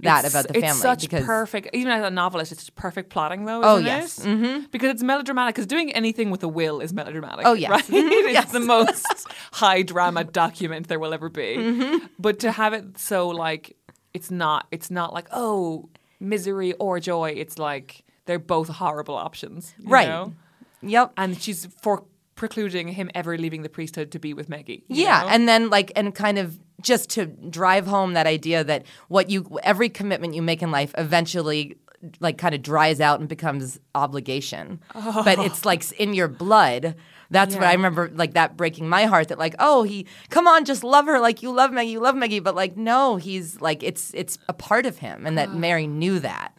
[0.00, 0.68] that It's- about the family.
[0.68, 1.70] It's such perfect.
[1.72, 3.62] Even as a novelist, it's perfect plotting, though.
[3.62, 4.18] Oh, yes.
[4.24, 4.70] it?
[4.70, 5.54] Because it's melodramatic.
[5.54, 7.46] Because doing anything with a will is melodramatic.
[7.46, 7.70] Oh, yes.
[7.70, 7.84] right?
[7.88, 8.52] Mhm, it's yes.
[8.52, 9.06] the most
[9.52, 11.56] high drama document there will ever be.
[11.56, 12.06] Mm-hmm.
[12.18, 13.76] But to have it so like
[14.12, 14.66] it's not.
[14.70, 15.88] It's not like oh
[16.20, 17.30] misery or joy.
[17.36, 19.74] It's like they're both horrible options.
[19.78, 20.08] you Right.
[20.08, 20.34] know?
[20.82, 21.12] Yep.
[21.16, 22.04] And she's for
[22.36, 24.84] precluding him ever leaving the priesthood to be with Maggie.
[24.88, 25.28] Yeah, know?
[25.28, 29.58] and then like and kind of just to drive home that idea that what you
[29.62, 31.78] every commitment you make in life eventually
[32.20, 34.80] like kind of dries out and becomes obligation.
[34.94, 35.22] Oh.
[35.24, 36.94] But it's like in your blood.
[37.28, 40.64] That's what I remember like that breaking my heart that like oh he come on
[40.64, 43.82] just love her like you love Maggie you love Maggie but like no he's like
[43.82, 45.54] it's it's a part of him and that ah.
[45.54, 46.56] Mary knew that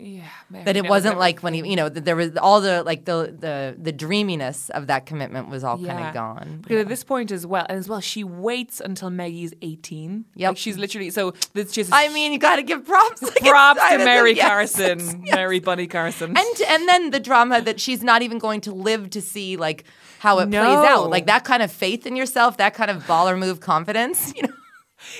[0.00, 2.82] yeah, Mary that it wasn't like when he you know that there was all the
[2.82, 6.58] like the the the dreaminess of that commitment was all kind of gone.
[6.62, 10.24] Because at this point as well, and as well, she waits until Maggie's eighteen.
[10.34, 10.48] Yep.
[10.50, 11.32] like she's literally so.
[11.52, 13.22] This just I mean, you got to give props.
[13.30, 15.34] Like, props to Mary yes, Carson, yes.
[15.36, 16.36] Mary Bunny Carson.
[16.36, 19.84] And and then the drama that she's not even going to live to see like
[20.18, 20.62] how it No.
[20.64, 21.10] plays out.
[21.10, 24.32] Like that kind of faith in yourself, that kind of baller move confidence.
[24.40, 24.54] You know,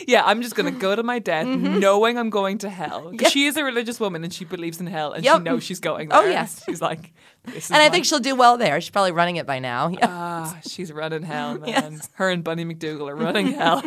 [0.07, 1.79] Yeah, I'm just gonna go to my death Mm-hmm.
[1.79, 3.13] knowing I'm going to hell.
[3.31, 6.09] She is a religious woman and she believes in hell and she knows she's going
[6.11, 6.19] there.
[6.21, 6.63] Oh, yes.
[6.69, 7.13] She's like,
[7.45, 8.81] this is And I my- think she'll do well there.
[8.81, 9.89] She's probably running it by now.
[9.89, 10.07] Yeah.
[10.43, 11.69] Ah, she's running hell, man.
[11.69, 12.09] Yes.
[12.15, 13.83] Her and Bunny MacDougal are running hell.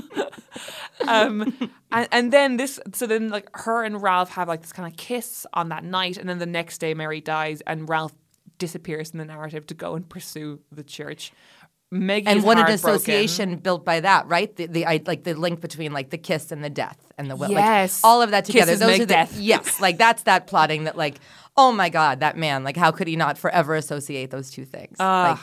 [1.08, 1.54] um,
[1.92, 4.98] and, and then this, so then like her and Ralph have like this kind of
[4.98, 8.14] kiss on that night, and then the next day Mary dies, and Ralph
[8.58, 11.32] disappears from the narrative to go and pursue the church.
[11.94, 14.54] Maggie and what an association built by that, right?
[14.56, 17.36] The, the I, like the link between like the kiss and the death and the
[17.36, 18.04] will, Yes.
[18.04, 18.74] like, all of that together.
[18.74, 19.38] Kisses Those make are the, death.
[19.40, 21.20] Yes, like that's that plotting that like,
[21.56, 24.98] oh my god, that man, like how could he not forever associate those two things?
[25.00, 25.38] like,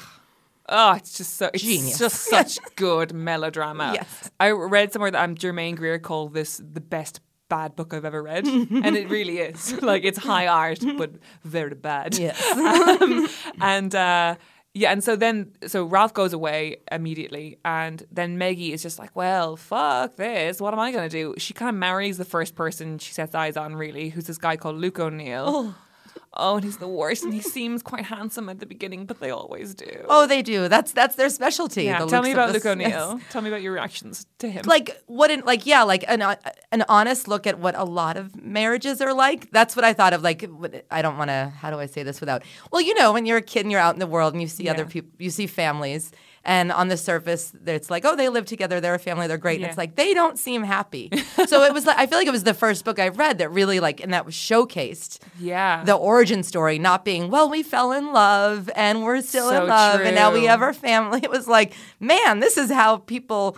[0.72, 1.98] Oh, it's just so it's Genius.
[1.98, 3.92] just such good melodrama.
[3.94, 4.30] Yes.
[4.38, 8.22] I read somewhere that um, Germaine Greer called this the best bad book I've ever
[8.22, 9.82] read, and it really is.
[9.82, 11.10] Like it's high art, but
[11.42, 12.16] very bad.
[12.16, 12.40] Yes.
[12.52, 13.28] um,
[13.60, 14.36] and uh,
[14.72, 19.14] yeah, and so then so Ralph goes away immediately, and then Maggie is just like,
[19.16, 20.60] well, fuck this.
[20.60, 21.34] What am I gonna do?
[21.38, 24.56] She kind of marries the first person she sets eyes on, really, who's this guy
[24.56, 25.44] called Luke O'Neill.
[25.46, 25.74] Oh.
[26.36, 29.74] And he's the worst, and he seems quite handsome at the beginning, but they always
[29.74, 30.04] do.
[30.08, 30.68] oh, they do.
[30.68, 31.84] That's that's their specialty.
[31.84, 32.72] Yeah, the tell me about Luke yes.
[32.72, 33.20] O'Neill.
[33.30, 34.64] Tell me about your reactions to him.
[34.66, 36.36] like what in like yeah like an uh,
[36.72, 40.12] an honest look at what a lot of marriages are like that's what i thought
[40.12, 40.48] of like
[40.90, 43.36] i don't want to how do i say this without well you know when you're
[43.38, 45.46] a kid and you're out in the world and you see other people you see
[45.46, 46.10] families
[46.44, 49.60] and on the surface it's like oh they live together they're a family they're great.
[49.60, 51.10] And it's like they don't seem happy.
[51.46, 53.50] So it was like i feel like it was the first book i read that
[53.50, 57.92] really like and that was showcased yeah, the origin story not being well we fell
[57.92, 61.20] in love and we're still So in love and now we have our family.
[61.24, 63.56] It was like man this is how people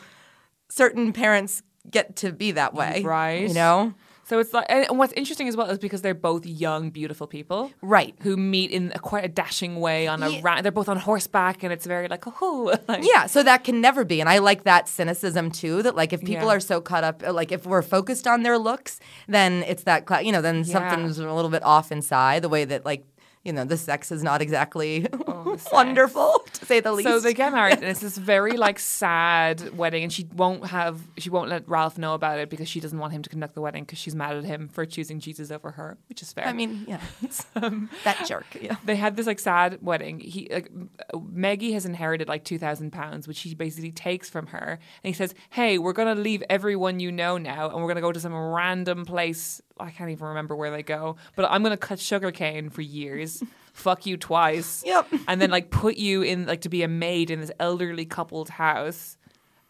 [0.69, 3.49] certain parents get to be that way Right.
[3.49, 3.95] you know
[4.33, 7.71] So it's like, and what's interesting as well is because they're both young, beautiful people,
[7.83, 8.15] Right.
[8.23, 10.31] Who meet in a, quite a dashing way on a.
[10.31, 10.41] Yeah.
[10.43, 13.83] Ra- they're both on horseback, and it's very like, oh, like, yeah so that can
[13.83, 16.55] never be and i like that cynicism too that like if people Yeah.
[16.55, 20.33] are so caught up like if we're focused on their looks then it's that you
[20.33, 20.73] know then Yeah.
[20.89, 23.05] something's a little bit off inside the way that like
[23.45, 27.35] you know the sex is not exactly Oh, wonderful to say the least So they
[27.35, 31.49] get married, and it's this very like sad wedding, and she won't have, she won't
[31.51, 33.99] let Ralph know about it because she doesn't want him to conduct the wedding because
[33.99, 36.47] she's mad at him for choosing Jesus over her, which is fair.
[36.47, 37.01] i mean yeah
[37.57, 40.21] um, that jerk yeah they had this like sad wedding.
[40.21, 44.31] He like M- uh, Maggie has inherited like two thousand pounds, which he basically takes
[44.31, 47.89] from her, and he says, "Hey, we're gonna leave everyone you know now, and we're
[47.89, 49.61] gonna go to some random place.
[49.83, 53.43] I can't even remember where they go, but I'm gonna cut sugarcane for years."
[53.73, 54.83] Fuck you twice.
[54.85, 55.07] Yep.
[55.27, 58.51] And then like put you in like to be a maid in this elderly couple's
[58.51, 59.17] house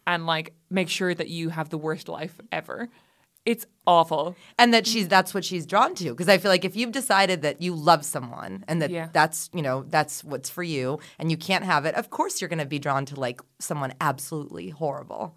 [0.05, 2.89] and like make sure that you have the worst life ever.
[3.45, 4.35] It's awful.
[4.57, 7.41] and that she's that's what she's drawn to because i feel like if you've decided
[7.41, 9.09] that you love someone and that Yeah.
[9.11, 12.47] that's you know that's what's for you and you can't have it of course you're
[12.49, 15.35] to be drawn to like someone absolutely horrible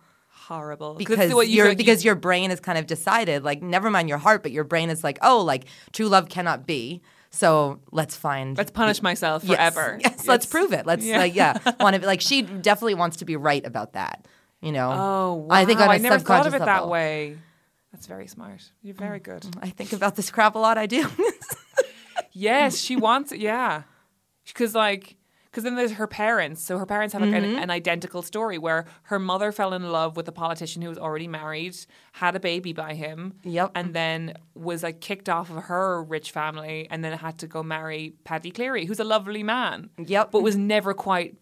[0.48, 0.94] Horrible.
[0.94, 4.08] because your feel like you- because your brain has kind of decided like never mind
[4.08, 8.14] your heart but your brain is like oh like true love cannot be so let's
[8.16, 9.56] find let's punish myself Yes.
[9.56, 9.98] forever.
[10.04, 11.18] yes, let's prove it let's yeah.
[11.18, 14.26] like yeah want to like she definitely wants to be right about that
[14.60, 15.54] you know Oh, wow.
[15.56, 17.36] i think on a I never thought of it subconscious that way.
[17.92, 18.62] That's very smart.
[18.82, 19.42] You're very good.
[19.42, 19.64] Mm-hmm.
[19.64, 21.08] i think about this crap a lot i do
[22.32, 23.40] yes, she wants it.
[23.40, 23.82] Yeah,
[24.46, 25.16] because like.
[25.56, 26.62] Because then there's her parents.
[26.62, 27.62] So her parents have like an, Mm-hmm.
[27.62, 31.26] an identical story where her mother fell in love with a politician who was already
[31.28, 31.74] married,
[32.12, 33.70] had a baby by him, Yep.
[33.74, 37.62] and then was like kicked off of her rich family, and then had to go
[37.62, 39.88] marry Paddy Cleary, who's a lovely man.
[39.96, 40.30] Yep.
[40.30, 41.36] but was never quite.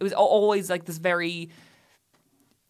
[0.00, 1.50] It was always like this very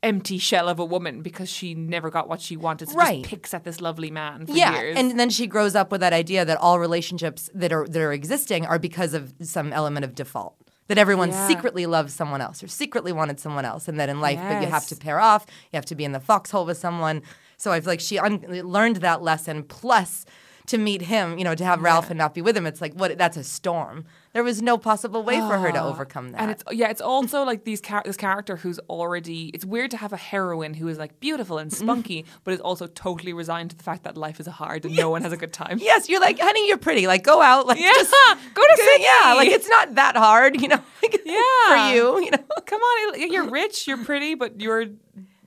[0.03, 2.89] empty shell of a woman because she never got what she wanted.
[2.91, 3.21] So Right.
[3.23, 4.99] just picks at this lovely man for yeah years.
[4.99, 8.13] and then she grows up with that idea that all relationships that are that are
[8.13, 10.57] existing are because of some element of default
[10.89, 11.49] that everyone Yeah.
[11.49, 13.89] secretly loves someone else or secretly wanted someone else.
[13.89, 15.47] And that in life but you have to pair off.
[15.73, 17.23] You have to be in the foxhole with someone.
[17.57, 19.63] So i feel like she un- learned that lesson.
[19.63, 20.27] Plus
[20.67, 22.95] to meet him you know to have ralph and not be with him it's like
[22.95, 26.51] what that's a storm there was no possible way for her to overcome that And
[26.51, 29.49] it's yeah, it's also like these char- this character who's already.
[29.55, 31.85] It's weird to have a heroine who is like beautiful and Mm-hmm.
[31.85, 35.09] spunky, but is also totally resigned to the fact that life is hard and no
[35.09, 35.79] one has a good time.
[35.81, 37.07] Yes, you're like, honey, you're pretty.
[37.07, 37.67] Like, go out.
[37.67, 38.11] Like, Yeah, just
[38.55, 39.05] go to Sydney.
[39.25, 40.81] Yeah, like it's not that hard, you know.
[41.03, 41.41] like, Yeah.
[41.69, 42.45] for you, you know.
[42.67, 44.87] Come on, you're rich, you're pretty, but you're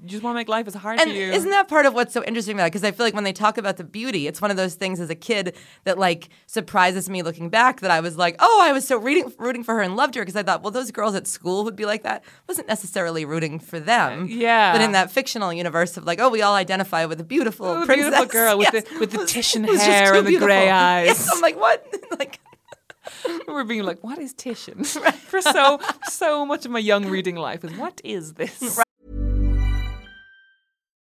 [0.01, 1.31] you just want to make life as hard And for you.
[1.31, 2.71] isn't that part of what's so interesting about it?
[2.73, 4.99] Because I feel like when they talk about the beauty, it's one of those things
[4.99, 5.55] as a kid
[5.85, 7.81] that like surprises me looking back.
[7.81, 10.21] That I was like, oh, I was so rooting rooting for her and loved her
[10.21, 12.23] because I thought, well, those girls at school would be like that.
[12.47, 14.23] wasn't necessarily rooting for them.
[14.23, 14.71] Uh, yeah.
[14.71, 17.85] But in that fictional universe of like, oh, we all identify with a beautiful Oh,
[17.85, 21.07] princess, beautiful girl with the- with the Was- Titian hair and the grey eyes.
[21.07, 21.85] Yes, I'm like, what?
[22.19, 22.39] like.
[23.47, 24.83] We're being like, what is Titian?
[24.83, 25.79] for so
[26.09, 28.79] so much of my young reading life is what is this?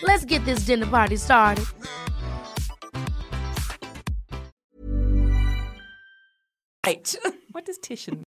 [0.00, 1.66] Let's get this dinner party started.
[6.84, 7.14] Right.
[7.52, 8.24] What does Titian?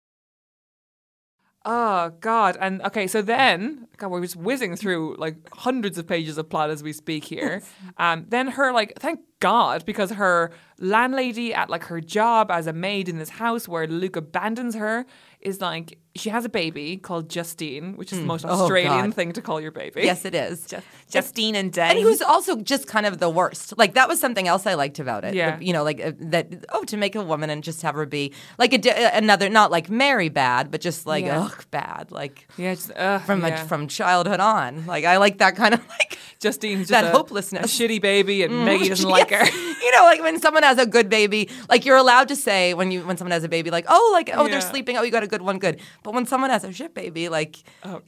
[1.64, 2.56] Oh God!
[2.60, 6.70] And okay, so then God, we're just whizzing through like hundreds of pages of plot
[6.70, 7.62] as we speak here.
[7.98, 12.72] Um, then her like, thank God, because her landlady at like her job as a
[12.72, 15.04] maid in this house where Luke abandons her
[15.42, 19.14] is like she has a baby called Justine, which is the most Oh, Australian God.
[19.14, 20.02] thing to call your baby.
[20.02, 20.66] Yes, it is.
[20.66, 21.90] Ju- Justine and Dane.
[21.92, 23.78] And he was also just kind of the worst.
[23.78, 25.32] Like that was something else I liked about it.
[25.34, 25.58] Yeah.
[25.58, 26.66] You know, like uh, that.
[26.70, 29.48] Oh, to make a woman and just have her be like a di- uh, another,
[29.48, 31.44] not like Mary bad, but just like Yeah.
[31.44, 32.10] ugh bad.
[32.12, 33.62] Like yeah, just, uh, from yeah.
[33.62, 34.84] a, from childhood on.
[34.86, 37.64] Like I like that kind of like Justine's just that a, hopelessness.
[37.64, 39.44] a shitty baby, and Maggie doesn't like her.
[39.46, 42.90] You know, like when someone has a good baby, like you're allowed to say when
[42.90, 44.50] you when someone has a baby, like oh, like oh Yeah.
[44.50, 45.80] they're sleeping, oh you got a good one, good.
[46.04, 47.54] But when someone has a shit baby, like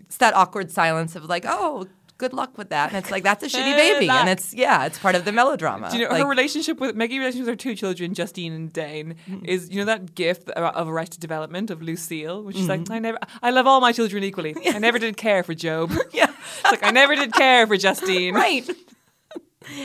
[0.05, 1.87] it's that awkward silence of like oh.
[2.17, 5.01] Good luck with that, and it's like that's a shitty baby, and it's yeah, it's
[5.01, 5.91] part of the melodrama.
[5.91, 8.73] Do you know Like, her relationship with Maggie relationship with her two children, Justine and
[8.73, 9.45] Dane, Mm-hmm.
[9.45, 12.85] is you know that gift of Arrested Development of Lucille, which is Mm-hmm.
[12.85, 14.55] like I never, I love all my children equally.
[14.77, 15.91] I never did care for GOB.
[16.13, 18.33] yeah, It's like I never did care for Justine.
[18.33, 18.65] right.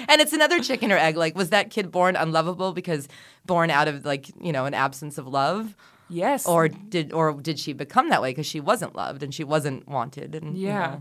[0.08, 1.17] And it's another chicken or egg.
[1.17, 3.08] Like, was that kid born unlovable because
[3.47, 5.75] born out of like you know an absence of love?
[6.10, 6.45] Yes.
[6.45, 9.88] or did or did she become that way because she wasn't loved and she wasn't
[9.88, 10.98] wanted and you yeah.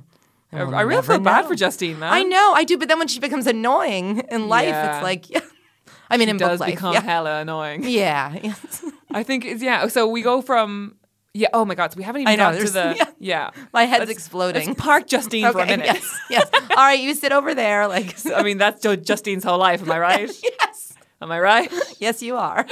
[0.52, 2.12] know, I, we'll I really feel bad for Justine, man.
[2.12, 4.96] I know I do but then when she becomes annoying in life Yeah.
[4.96, 5.40] it's like yeah.
[6.10, 7.00] I mean in does book life become yeah.
[7.02, 7.84] hella annoying.
[7.88, 8.52] yeah.
[9.10, 9.86] I think it's yeah.
[9.88, 10.96] So we go from
[11.34, 11.48] yeah.
[11.52, 11.92] Oh my god.
[11.92, 13.50] So we haven't even I know, got to the there's- yeah.
[13.72, 15.86] my head's Let's- exploding Let's park Justine for a minute.
[15.86, 19.82] yes yes all right you sit over there like I mean that's Justine's whole life.
[19.82, 20.30] Am I right?
[20.42, 21.72] yes Am I right?
[21.98, 22.66] yes you are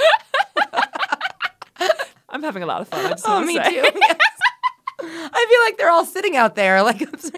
[2.37, 3.03] I'm having a lot of fun.
[3.03, 3.69] I just oh me say.
[3.69, 4.19] too yes.
[5.01, 7.31] I feel like they're all sitting out there like it's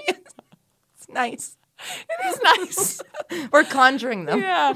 [1.07, 1.55] nice
[2.09, 3.47] It is nice.
[3.53, 4.73] we're conjuring them yeah.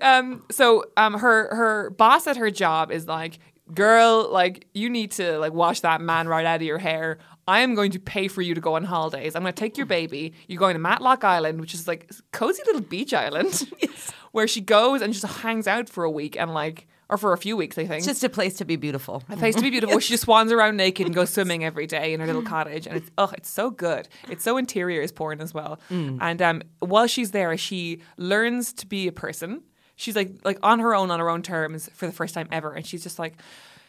[0.00, 0.44] Um.
[0.50, 3.38] So, um, her her boss at her job is like,
[3.74, 7.18] girl, like you need to like wash that man right out of your hair.
[7.48, 9.36] I am going to pay for you to go on holidays.
[9.36, 10.32] I'm going to take your baby.
[10.48, 13.70] You're going to Matlock Island, which is like cozy little beach island,
[14.32, 17.38] where she goes and just hangs out for a week and like, or for a
[17.38, 17.98] few weeks, I think.
[17.98, 20.00] it's just a place to be beautiful a place to be beautiful.
[20.00, 22.96] She just swans around naked and goes swimming every day in her little cottage, and
[22.96, 24.08] it's oh, it's so good.
[24.28, 25.78] It's so interior is porn as well.
[26.20, 29.62] And um, while she's there, she learns to be a person.
[29.94, 32.72] She's like like on her own, on her own terms for the first time ever,
[32.72, 33.34] and she's just like.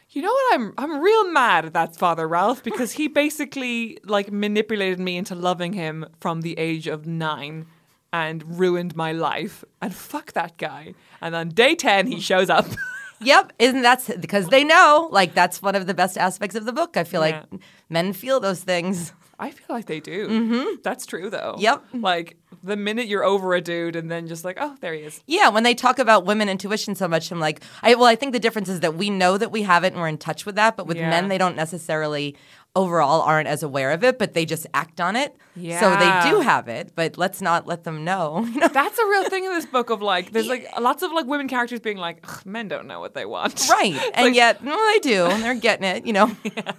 [0.10, 0.54] You know what?
[0.56, 5.36] I'm I'm real mad at that father Ralph because he basically like manipulated me into
[5.36, 7.66] loving him from the age of nine
[8.14, 9.64] and ruined my life.
[9.82, 10.94] And fuck that guy.
[11.22, 12.66] And on day ten he shows up.
[13.20, 16.72] Yep, isn't that's because they know like that's one of the best aspects of the
[16.72, 16.96] book.
[16.98, 17.46] I feel Yeah.
[17.52, 19.12] like men feel those things.
[19.40, 20.28] I feel like they do.
[20.28, 20.82] Mm-hmm.
[20.84, 21.56] That's true, though.
[21.58, 21.84] Yep.
[21.96, 25.22] Like the minute you're over a dude, and then just like, oh, there he is.
[25.28, 28.34] Yeah, when they talk about women intuition so much, I'm like, I well, I think
[28.34, 30.56] the difference is that we know that we have it and we're in touch with
[30.56, 31.10] that, but with Yeah.
[31.10, 32.36] men, they don't necessarily
[32.76, 35.36] overall aren't as aware of it, but they just act on it.
[35.56, 35.80] Yeah.
[35.80, 38.46] So they do have it, but let's not let them know.
[38.54, 38.68] You know?
[38.68, 41.48] That's a real thing in this book of like, there's like lots of like women
[41.48, 43.68] characters being like, "Ugh, men don't know what they want.
[43.70, 45.26] Right, and like- yet, no, they do.
[45.26, 46.06] and They're getting it.
[46.06, 46.36] You know.
[46.44, 46.72] Yeah.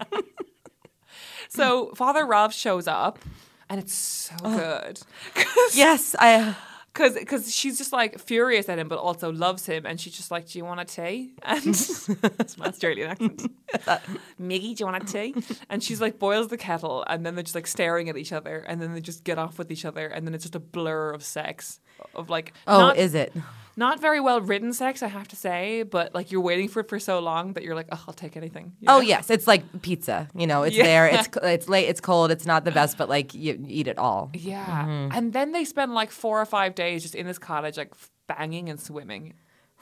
[1.49, 3.19] So Father Ralph shows up,
[3.69, 4.57] and it's so oh.
[4.57, 5.01] good.
[5.75, 6.35] yes, I.
[6.35, 6.55] Uh,
[6.99, 10.31] because because she's just like furious at him, but also loves him, and she's just
[10.31, 13.53] like, "Do you want a tea?" And it's my Australian accent.
[14.41, 15.35] Miggy, do you want a tea?
[15.71, 18.59] And she's like boils the kettle, and then they're just like staring at each other,
[18.67, 21.13] and then they just get off with each other, and then it's just a blur
[21.13, 21.79] of sex,
[22.15, 23.33] of like Oh, not, is it?
[23.79, 26.89] Not very well written sex, I have to say, but like you're waiting for it
[26.89, 29.63] for so long that you're like, "Oh, I'll take anything." you Oh yes, it's like
[29.83, 30.29] pizza.
[30.35, 30.85] You know, it's Yeah.
[30.85, 31.07] there.
[31.07, 31.89] It's it's late.
[31.89, 32.31] It's cold.
[32.31, 34.31] It's not the best, but like you eat it all.
[34.35, 34.67] Yeah.
[34.67, 35.17] Mm-hmm.
[35.17, 37.95] And then they spend like four or five days just in this cottage, like
[38.27, 39.35] banging and swimming.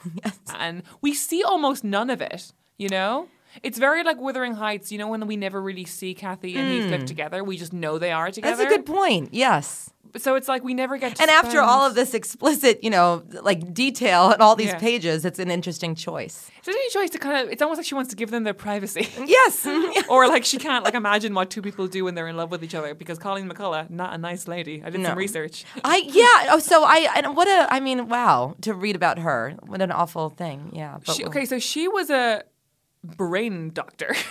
[0.55, 2.53] and we see almost none of it.
[2.77, 3.27] You know,
[3.63, 4.91] it's very like Wuthering Heights.
[4.91, 8.11] You know, when we never really see Cathy and Heathcliff together, we just know they
[8.11, 8.55] are together.
[8.55, 8.59] Hmm.
[8.63, 9.33] That's a good point.
[9.33, 9.91] Yes.
[10.15, 11.17] So it's like we never get.
[11.17, 14.79] to And after all of this explicit, you know, like detail and all these Yeah.
[14.79, 16.49] pages, it's an interesting choice.
[16.59, 17.51] It's a choice to kind of.
[17.51, 19.07] It's almost like she wants to give them their privacy.
[19.27, 19.67] Yes.
[20.09, 22.63] or like she can't like imagine what two people do when they're in love with
[22.63, 24.81] each other because Colleen McCullough, not a nice lady.
[24.83, 25.09] I did No.
[25.09, 25.65] some research.
[25.83, 26.53] I yeah.
[26.53, 29.55] Oh, so I, and what a I mean, wow, to read about her.
[29.67, 30.71] What an awful thing.
[30.73, 30.97] Yeah.
[31.05, 32.43] But She, okay, so she was a
[33.17, 34.15] brain doctor.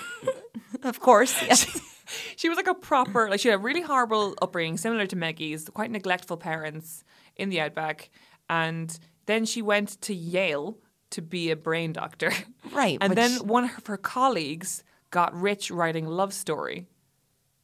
[0.82, 1.34] Of course.
[1.46, 1.80] Yes.
[2.36, 5.68] she was like a proper, like she had a really horrible upbringing, similar to Maggie's,
[5.70, 7.02] quite neglectful parents
[7.34, 8.10] in the outback,
[8.48, 10.78] and then she went to Yale
[11.10, 12.30] to be a brain doctor.
[12.72, 16.86] Right, and which- then one of her colleagues got rich writing love story,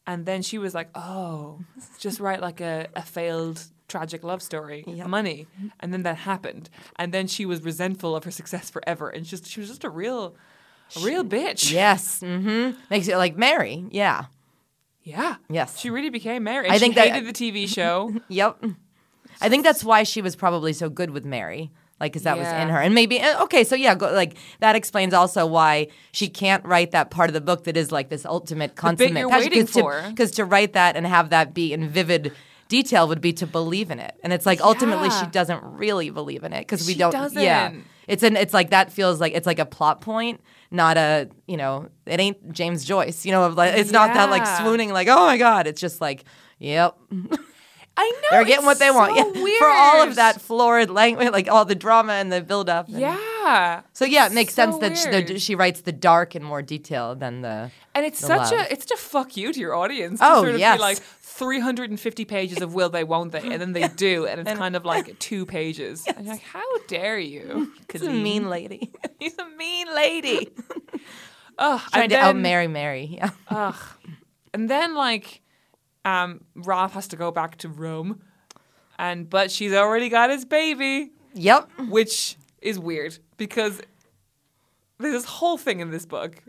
[0.07, 1.61] and then she was like, "Oh,
[1.99, 5.47] just write like a, a failed." Tragic love story, money,
[5.81, 9.47] and then that happened, and then she was resentful of her success forever, and just
[9.47, 10.35] she was just a real,
[10.97, 11.73] a real bitch.
[11.73, 12.21] yes.
[12.21, 12.79] Mm-hmm.
[12.91, 13.85] Makes it like Mary.
[13.91, 14.27] Yeah.
[15.03, 15.37] Yeah.
[15.51, 15.79] Yes.
[15.79, 16.69] She really became Mary.
[16.71, 18.15] I think she that- hated the TV show.
[18.29, 18.65] Yep.
[19.41, 21.71] I think that's why she was probably so good with Mary.
[21.99, 22.81] Like, because that was in her.
[22.81, 26.91] And maybe, uh, okay, so yeah, go, like, that explains also why she can't write
[26.91, 29.73] that part of the book that is like this ultimate consummate you're passion, waiting to-
[29.81, 30.05] for.
[30.09, 32.33] Because to write that and have that be in vivid
[32.67, 34.17] detail would be to believe in it.
[34.25, 37.13] And it's like ultimately she doesn't really believe in it because we don't.
[37.35, 37.69] Yeah.
[37.69, 37.85] doesn't.
[38.09, 38.37] It's an.
[38.37, 40.41] It's like that feels like it's like a plot point,
[40.73, 41.29] not a.
[41.47, 43.25] You know, it ain't James Joyce.
[43.25, 45.67] You know, like it's not that like swooning like oh my god.
[45.67, 46.25] It's just like
[46.59, 46.97] yep.
[47.95, 48.29] I know.
[48.31, 49.19] They're getting what they want.
[49.19, 49.59] so Yeah.
[49.59, 52.89] For all of that florid language, like all the drama and the build up.
[52.89, 53.83] and- Yeah.
[53.93, 56.63] So yeah, it makes So sense that she, the, she writes the dark in more
[56.63, 57.71] detail than the.
[57.95, 58.53] And it's such love.
[58.53, 60.21] a it's such a fuck you to your audience.
[60.21, 60.79] To Oh, sort of yes.
[60.79, 60.99] be like
[61.43, 64.85] 350 pages of will they won't they, and then they do, and it's kind of
[64.85, 66.05] like two pages.
[66.07, 67.73] And you're like, how dare you?
[67.93, 70.49] He's a mean lady He's a mean lady.
[71.59, 73.19] Ugh, trying and to out Mary Mary.
[73.51, 73.75] Yeah.
[74.55, 75.41] And then like
[76.05, 78.23] um Ralph has to go back to Rome.
[78.99, 81.13] And but she's already got his baby.
[81.35, 81.71] Yep.
[81.89, 83.81] which is weird because
[84.99, 86.43] there's this whole thing in this book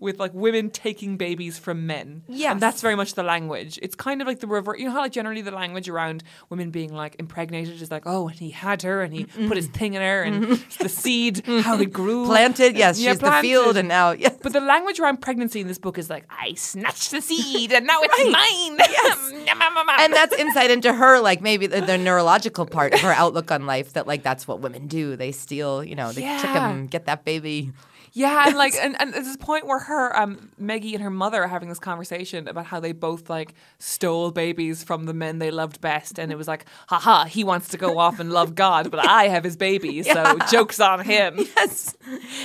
[0.00, 2.22] with like women taking babies from men.
[2.28, 2.52] Yes.
[2.52, 3.78] And that's very much the language.
[3.82, 4.78] It's kind of like the reverse.
[4.78, 8.28] You know how like generally the language around women being like impregnated is like, oh,
[8.28, 9.48] and he had her and he mm-hmm.
[9.48, 10.82] put his thing in her and mm-hmm.
[10.82, 11.60] the seed, mm-hmm.
[11.60, 12.26] how it grew.
[12.26, 12.76] Planted.
[12.76, 14.36] Yes, Yeah, she's the field, and now yes.
[14.40, 17.86] But the language around pregnancy in this book is like, I snatched the seed and
[17.86, 18.88] now it's mine.
[18.90, 19.32] Yes.
[19.98, 23.66] and that's insight into her, like maybe the, the neurological part of her outlook on
[23.66, 23.94] life.
[23.94, 25.16] That like that's what women do.
[25.16, 26.70] They steal, you know, they trick Yeah.
[26.70, 27.72] him, get that baby.
[28.12, 31.42] Yeah, and like, and, and there's this point where her, um, Maggie and her mother
[31.42, 35.50] are having this conversation about how they both like stole babies from the men they
[35.50, 38.90] loved best, and it was like, haha, he wants to go off and love God,
[38.90, 41.38] but I have his baby, so jokes on him.
[41.58, 41.96] Yes.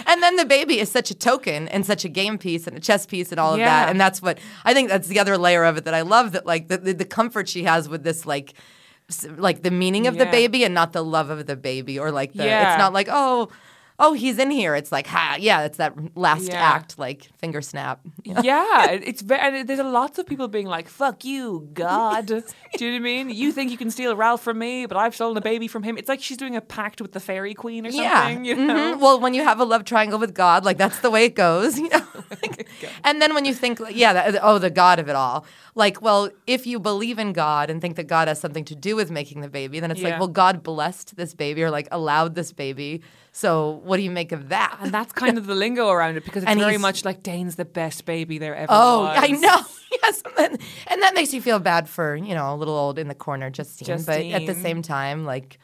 [0.08, 2.80] And then the baby is such a token and such a game piece and a
[2.80, 3.66] chess piece and all of Yeah.
[3.66, 3.90] that.
[3.90, 6.46] And that's what I think that's the other layer of it that I love that
[6.46, 8.54] like the, the, the comfort she has with this like
[9.38, 12.34] like the meaning of the baby and not the love of the baby or like
[12.34, 12.72] the Yeah.
[12.74, 13.50] it's not like oh
[14.00, 16.62] oh he's in here it's like ha yeah it's that last Yeah.
[16.62, 19.42] act like finger snap yeah, it- it's very.
[19.60, 22.26] And there's a lots of people being like, "Fuck you, God."
[22.78, 23.30] Do you know what I mean?
[23.30, 25.98] You think you can steal Ralph from me, but I've stolen a baby from him.
[25.98, 28.46] It's like she's doing a pact with the fairy queen or something.
[28.46, 28.96] You know?
[28.96, 29.00] Mhm.
[29.00, 31.78] Well, when you have a love triangle with God, like that's the way it goes,
[31.84, 32.06] you know.
[32.42, 32.68] Like,
[33.04, 35.46] and then when you think, like, yeah, that, oh, the God of it all.
[35.76, 38.96] Like, well, if you believe in God and think that God has something to do
[38.96, 42.36] with making the baby, then it's like, well, God blessed this baby or like allowed
[42.36, 43.02] this baby.
[43.36, 44.78] So what do you make of that?
[44.80, 47.56] And that's kind of the lingo around it because it's And very much like Dane's
[47.56, 49.18] the best baby there ever Oh, was.
[49.22, 49.58] I know.
[50.02, 52.98] Yes, and, then, and that makes you feel bad for you know a little old
[52.98, 55.60] in the corner Justine, but at the same time, like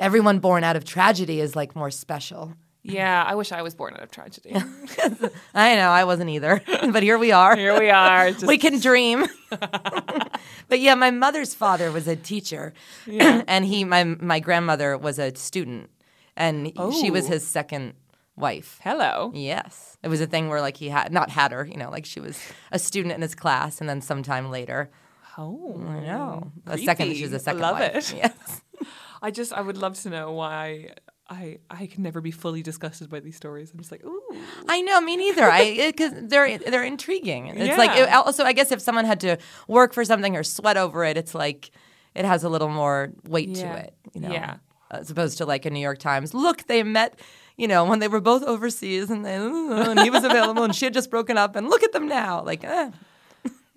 [0.00, 2.54] everyone born out of tragedy is like more special.
[2.82, 4.52] Yeah, I wish I was born out of tragedy.
[5.54, 7.54] I know I wasn't either, but here we are.
[7.56, 8.32] Here we are.
[8.32, 9.26] Just, we can dream.
[10.68, 12.72] but yeah, my mother's father was a teacher,
[13.08, 15.88] and he, my my grandmother was a student,
[16.36, 17.28] and she was Oh.
[17.28, 17.94] his second
[18.36, 18.78] wife.
[18.82, 19.30] hello.
[19.34, 22.04] Yes, it was a thing where like he had not had her, you know, like
[22.06, 22.38] she was
[22.72, 24.90] a student in his class, and then sometime later,
[25.38, 28.12] Oh, I know, a second, she was a second Love wife.
[28.12, 28.14] it.
[28.16, 28.62] Yes.
[29.22, 30.90] I just I would love to know why
[31.28, 33.70] I I can never be fully disgusted by these stories.
[33.72, 34.22] I'm just like, ooh.
[34.68, 35.44] I know, me neither.
[35.44, 37.46] I because they're they're intriguing.
[37.48, 39.36] It's like it, also, I guess if someone had to
[39.68, 41.70] work for something or sweat over it, it's like
[42.14, 43.72] it has a little more weight Yeah.
[43.74, 43.94] to it.
[44.14, 44.56] You know, Yeah.
[44.90, 46.34] As opposed to like a New York Times.
[46.34, 47.18] Look, they met.
[47.56, 50.86] You know, when they were both overseas, and then and he was available, and she
[50.86, 52.42] had just broken up, and look at them now.
[52.42, 52.90] Like, eh,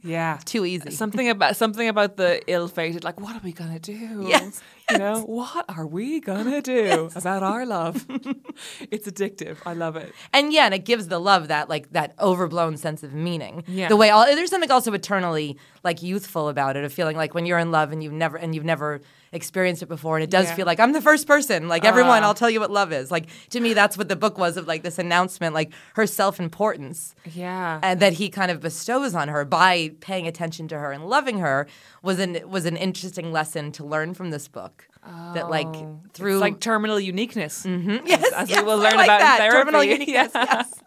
[0.01, 0.37] Yeah.
[0.45, 0.91] too easy.
[0.91, 3.03] Something about something about the ill-fated.
[3.03, 4.25] Like, what are we gonna do?
[4.27, 4.61] Yes.
[4.89, 8.05] You know, what are we gonna do about our love?
[8.91, 9.57] it's addictive.
[9.65, 10.13] I love it.
[10.31, 13.63] And yeah, and it gives the love that like that overblown sense of meaning.
[13.67, 13.87] Yeah.
[13.89, 17.45] The way all there's something also eternally like youthful about it, of feeling like when
[17.45, 19.01] you're in love and you've never and you've never
[19.33, 20.55] experienced it before, and it does Yeah.
[20.55, 21.67] feel like I'm the first person.
[21.67, 22.27] Like everyone, Ah.
[22.27, 23.11] I'll tell you what love is.
[23.11, 26.39] Like to me, that's what the book was of like this announcement, like her self
[26.39, 27.15] importance.
[27.33, 27.79] Yeah.
[27.83, 31.39] and that he kind of bestows on her by paying attention to her and loving
[31.39, 31.67] her
[32.01, 34.87] was an was an interesting lesson to learn from this book.
[35.33, 35.67] that like
[36.13, 37.65] through It's like terminal uniqueness.
[37.65, 39.37] yes, as we yes, will learn like about in that.
[39.39, 39.57] therapy.
[39.57, 40.31] terminal uniqueness.
[40.33, 40.45] Yeah.
[40.53, 40.82] Yes.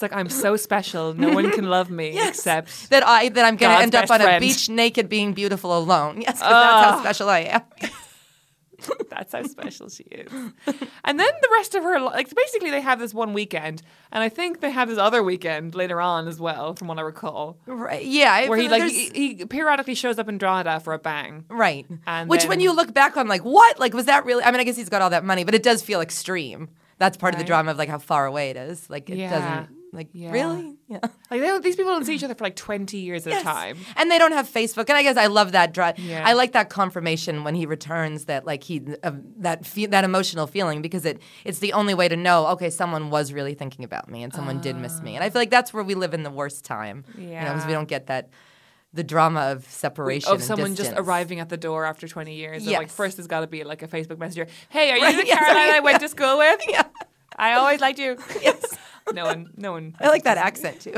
[0.00, 1.12] It's like I'm so special.
[1.12, 4.22] No one can love me except that I that I'm going to end up on
[4.22, 6.22] a beach naked, being beautiful alone.
[6.22, 7.00] Yes, because that's how ah.
[7.00, 7.62] special I am.
[9.10, 10.32] That's how special she is.
[10.32, 14.30] And then the rest of her, like basically, they have this one weekend, and I
[14.30, 18.02] think they have this other weekend later on as well, from what I recall, right?
[18.02, 21.44] Yeah, where he like he, he periodically shows up in Drogheda for a bang.
[21.50, 21.84] Right.
[22.06, 23.78] And Which, when you look back on, like, what?
[23.78, 24.42] Like, was that really?
[24.42, 26.70] I mean, I guess he's got all that money, but it does feel extreme.
[26.96, 28.88] That's part of the drama of like how far away it is.
[28.88, 29.30] Like, it Yeah.
[29.30, 29.79] doesn't.
[29.92, 30.30] Like, Yeah.
[30.30, 30.76] really?
[30.88, 30.98] Yeah.
[31.02, 33.42] Like they don't, these people don't see each other for like twenty years at a
[33.42, 33.78] time.
[33.96, 34.88] And they don't have Facebook.
[34.88, 35.76] And I guess I love that.
[35.98, 36.22] Yeah.
[36.26, 40.46] I like that confirmation when he returns that like he uh, that fe- that emotional
[40.46, 42.46] feeling because it it's the only way to know.
[42.48, 45.14] Okay, someone was really thinking about me and someone did miss me.
[45.14, 47.04] And I feel like that's where we live in the worst time.
[47.16, 48.30] You know, because we don't get that
[48.92, 52.64] the drama of separation Of someone just arriving at the door after 20 years.
[52.64, 54.46] So like first there's got to be like a Facebook messenger.
[54.68, 55.74] Hey, are you Right, the yes, Caroline yeah.
[55.76, 56.60] I went to school with?
[56.68, 56.82] Yeah.
[57.38, 58.16] I always liked you.
[58.42, 58.76] Yes.
[59.12, 59.94] No one, no one.
[60.00, 60.94] I like that accent too.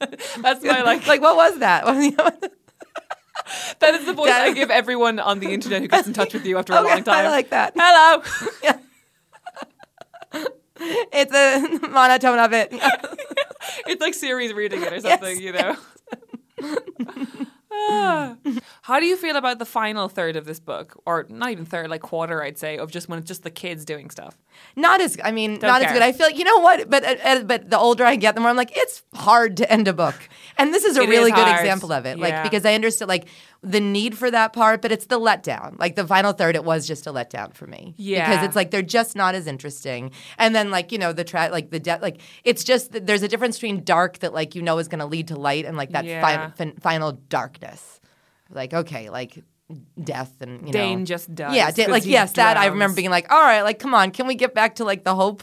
[0.40, 1.06] That's my like.
[1.12, 1.84] like what was that?
[3.80, 6.32] That is the voice That- I give everyone on the internet who gets in touch
[6.32, 7.26] with you after a long time.
[7.26, 7.72] I like that.
[7.76, 8.22] Hello.
[11.12, 12.68] It's a monotone of it.
[13.86, 15.76] it's like Siri's reading it or something, you know.
[17.72, 18.36] Ah.
[18.82, 21.88] How do you feel about the final third of this book, or not even third,
[21.88, 24.36] like quarter, I'd say, of just when it's just the kids doing stuff?
[24.76, 25.94] Not as I mean, not as care.
[25.94, 26.02] good.
[26.02, 28.40] I feel like you know what, but uh, uh, but the older I get, the
[28.40, 30.14] more I'm like, it's hard to end a book,
[30.56, 31.60] and this is a It really is good hard.
[31.60, 32.18] example of it.
[32.18, 32.42] Like Yeah.
[32.42, 33.26] because I understood like
[33.62, 35.78] the need for that part, but it's the letdown.
[35.78, 37.94] Like the final third, it was just a letdown for me.
[37.98, 40.10] Yeah, because it's like they're just not as interesting.
[40.38, 43.28] And then like you know the tra- like the de- like it's just there's a
[43.28, 45.90] difference between dark that like you know is going to lead to light and like
[45.90, 46.50] that Yeah.
[46.50, 48.00] fin- fin- final darkness.
[48.50, 49.42] Like okay, like
[50.02, 53.30] death and you Dane know just dies Yeah, like yes, that I remember being like,
[53.32, 55.42] all right, like come on, can we get back to like the hope,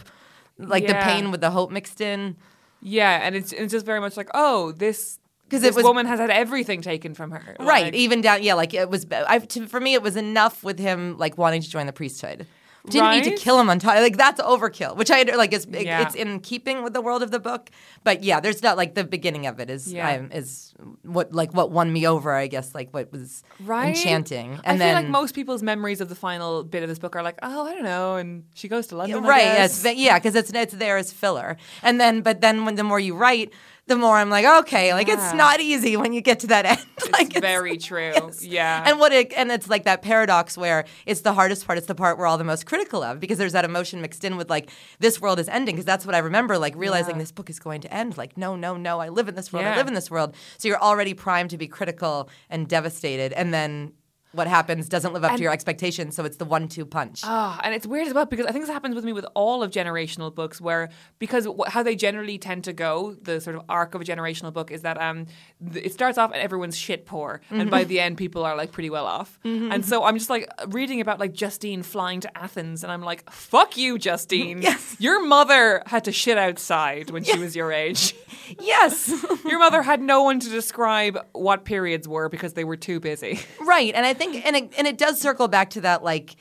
[0.57, 2.35] like the pain with the hope mixed in?
[2.81, 6.19] Yeah, and it's it's just very much like, oh, this 'Cause this was- woman has
[6.19, 7.55] had everything taken from her.
[7.59, 9.05] Right, Like, even down, yeah, like it was.
[9.11, 12.45] I, to, for me, it was enough with him like wanting to join the priesthood.
[12.87, 13.95] Didn't need to kill him on top.
[13.95, 15.51] Like that's overkill, which I like.
[15.53, 16.01] It's Yeah.
[16.03, 17.69] it's in keeping with the world of the book,
[18.03, 20.09] but yeah, there's not like the beginning of it is Yeah.
[20.15, 20.73] um, is
[21.03, 22.33] what like what won me over.
[22.33, 23.89] I guess like what was Right?
[23.89, 24.51] enchanting.
[24.53, 26.99] And I And feel then like most people's memories of the final bit of this
[26.99, 29.25] book are like, oh, I don't know, and she goes to London.
[29.25, 32.75] I right, yes, yeah, because it's it's there as filler, and then but then when
[32.75, 33.51] the more you write,
[33.89, 36.85] the more I'm like, okay, like it's not easy when you get to that end.
[37.11, 38.13] like It's very true.
[38.39, 38.83] Yeah.
[38.87, 41.77] And what it and it's like that paradox where it's the hardest part.
[41.77, 44.37] It's the part we're all the most critical of because there's that emotion mixed in
[44.37, 44.69] with like
[44.99, 47.19] this world is ending because that's what I remember like realizing Yeah.
[47.19, 48.17] this book is going to end.
[48.17, 49.65] Like no, no, no, I live in this world.
[49.65, 50.35] I live in this world.
[50.57, 53.91] So you're already primed to be critical and devastated, and then
[54.31, 56.15] what happens doesn't live up to your expectations.
[56.15, 57.21] So it's the one-two punch.
[57.23, 59.63] Ah, and it's weird as well because I think this happens with me with all
[59.63, 63.95] of generational books, where because how they generally tend to go, the sort of arc
[63.95, 65.25] of a generational book is that um,
[65.73, 68.89] it starts off and everyone's shit poor, and by the end people are like pretty
[68.89, 69.39] well off.
[69.43, 73.29] And so I'm just like reading about like Justine flying to Athens, and I'm like,
[73.31, 74.61] fuck you, Justine.
[74.61, 74.95] Yes.
[74.99, 78.13] Your mother had to shit outside when she was your age.
[78.59, 79.09] yes.
[79.45, 83.39] Your mother had no one to describe what periods were because they were too busy.
[83.61, 86.35] Right, and I think, and it, and it does circle back to that, like,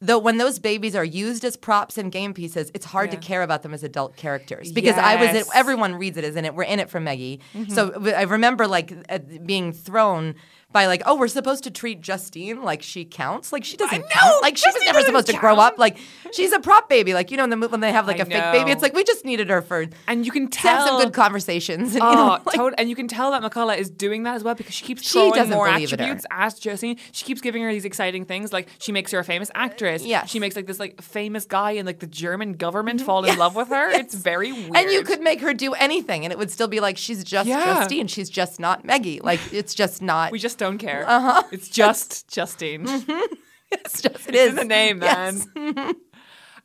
[0.00, 3.42] though when those babies are used as props and game pieces, it's hard to care
[3.42, 6.54] about them as adult characters because I was, in, everyone reads it as in it.
[6.54, 10.34] We're in it for Meggie, so I remember like uh, being thrown.
[10.74, 13.52] By like, oh, we're supposed to treat Justine like she counts.
[13.52, 14.42] Like she doesn't know, count.
[14.42, 15.78] Like she was never supposed to grow up.
[15.78, 15.96] Like
[16.32, 17.14] she's a prop baby.
[17.14, 18.82] Like you know, in the movie when they have like I a fake baby, it's
[18.82, 21.94] like we just needed her for And you can to have tell some good conversations.
[21.94, 24.34] And, you Oh, know, like- tot- and you can tell that McCullough is doing that
[24.34, 26.04] as well because she keeps She throwing doesn't more believe in her.
[26.06, 26.96] attributes at Justine.
[27.12, 30.04] She keeps giving her these exciting things, like she makes her a famous actress.
[30.04, 33.06] Yeah, she makes like this like famous guy in like the German government mm-hmm.
[33.06, 33.90] fall in love with her.
[33.90, 34.74] It's very weird.
[34.74, 37.48] And you could make her do anything, and it would still be like she's just
[37.48, 37.78] Yeah.
[37.78, 38.08] Justine.
[38.08, 39.20] She's just not Meggie.
[39.22, 40.32] Like it's just not.
[40.32, 41.04] We just don't care.
[41.06, 41.42] Uh-huh.
[41.52, 42.84] It's just Justine.
[43.70, 45.40] it's just it It's is in the name, man.
[45.56, 45.94] Yes.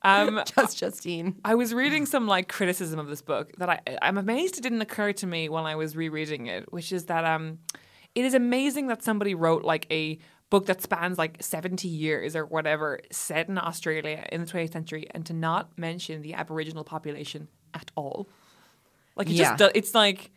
[0.01, 1.35] Um, just Justine.
[1.43, 4.79] I was reading some like criticism of this book that I I'm amazed it didn't
[4.81, 7.59] occur to me when I was rereading it, which is that um
[8.15, 10.17] it is amazing that somebody wrote like a
[10.49, 15.05] book that spans like 70 years or whatever, set in Australia in the 20th century,
[15.11, 18.29] and to not mention the Aboriginal population at all.
[19.17, 19.57] Like, it Yeah.
[19.57, 20.31] just, it's like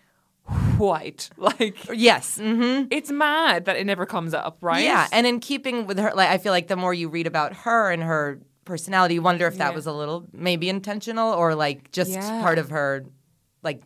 [0.79, 1.31] white.
[1.37, 2.39] Like, Yes.
[2.39, 4.85] hmm it's mad that it never comes up, right?
[4.85, 7.53] Yeah, and in keeping with her, like I feel like the more you read about
[7.55, 9.75] her and her personality, you wonder if that Yeah.
[9.75, 12.41] was a little maybe intentional or like just Yeah.
[12.41, 13.05] part of her,
[13.63, 13.83] like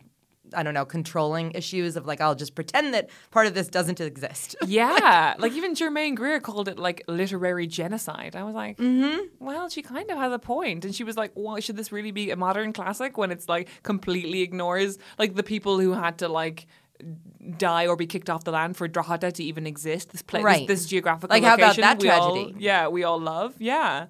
[0.53, 3.99] I don't know, controlling issues of like I'll just pretend that part of this doesn't
[4.01, 4.55] exist.
[4.67, 8.35] Yeah, like even Germaine Greer called it like literary genocide.
[8.35, 9.25] I was like, mm-hmm.
[9.39, 10.85] well, she kind of has a point.
[10.85, 13.69] And she was like, well, should this really be a modern classic when it's like
[13.83, 16.67] completely ignores like the people who had to like
[17.57, 20.09] die or be kicked off the land for Drogheda to even exist?
[20.11, 20.67] This place, Right.
[20.67, 22.55] this, this geographical Like, how about that we all- tragedy?
[22.59, 23.53] yeah, we all love.
[23.59, 24.07] Yeah.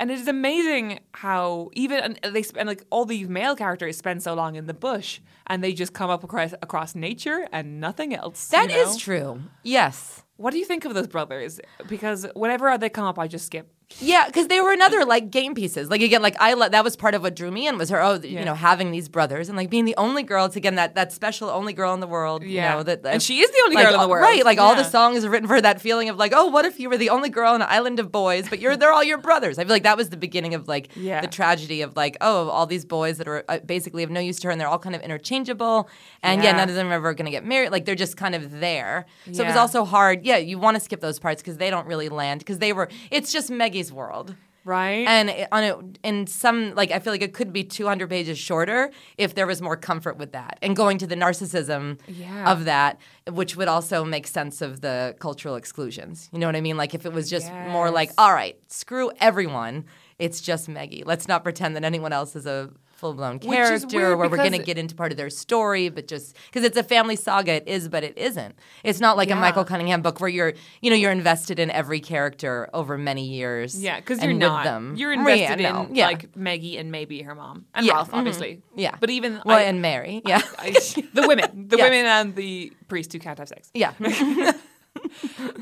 [0.00, 4.22] And it is amazing how even and they spend like all these male characters spend
[4.22, 8.14] so long in the bush and they just come up across across nature and nothing
[8.14, 8.48] else.
[8.48, 9.42] That you is true.
[9.62, 10.22] Yes.
[10.38, 11.60] What do you think of those brothers?
[11.86, 13.70] Because whenever they come up, I just skip.
[13.98, 15.90] Yeah, because they were another like game pieces.
[15.90, 18.00] Like again, like I le- that was part of what drew me in was her.
[18.00, 18.38] Oh, Yeah.
[18.38, 20.44] you know, having these brothers and like being the only girl.
[20.46, 22.42] It's again that that special only girl in the world.
[22.44, 22.70] Yeah.
[22.70, 24.22] you know, that And she is the only like, girl in the world.
[24.22, 24.44] right?
[24.44, 26.88] Like all the songs are written for that feeling of like, oh, what if you
[26.88, 29.58] were the only girl on an island of boys, but you're they're all your brothers.
[29.58, 31.20] I feel like that was the beginning of like Yeah.
[31.20, 34.38] the tragedy of like, oh, all these boys that are uh, basically of no use
[34.40, 35.88] to her, and they're all kind of interchangeable,
[36.22, 36.56] and yeah, Yeah.
[36.56, 37.70] none of them are ever going to get married.
[37.72, 39.06] Like they're just kind of there.
[39.32, 40.24] So it was also hard.
[40.24, 42.88] Yeah, you want to skip those parts because they don't really land because they were.
[43.10, 43.50] It's just
[43.80, 44.34] Maggie's world.
[44.62, 45.06] Right?
[45.08, 48.90] And on it, in some, like I feel like it could be 200 pages shorter
[49.16, 52.52] if there was more comfort with that, and going to the narcissism Yeah.
[52.52, 52.98] of that,
[53.30, 56.28] which would also make sense of the cultural exclusions.
[56.30, 56.76] You know what I mean?
[56.76, 59.86] Like if it was just more like, all right, screw everyone,
[60.18, 61.04] it's just Maggie.
[61.06, 62.70] Let's not pretend that anyone else is a
[63.00, 66.36] full blown character where we're going to get into part of their story, but just
[66.46, 68.54] because it's a family saga, it is, but it isn't.
[68.84, 72.00] It's not like a Michael Cunningham book where you're, you know, you're invested in every
[72.00, 73.82] character over many years.
[73.82, 74.64] yeah, because you're not.
[74.64, 74.94] them.
[74.96, 76.06] You're Yeah, invested no, in yeah.
[76.06, 78.18] like Maggie and maybe her mom and Yeah, Ralph, mhm.
[78.18, 78.62] obviously.
[78.76, 78.94] Yeah.
[79.00, 80.20] But even well, I- and Mary.
[80.26, 80.42] Yeah.
[80.58, 80.70] I,
[81.14, 81.90] the women, the Yes.
[81.90, 83.70] women and the priest who can't have sex.
[83.74, 83.94] yeah.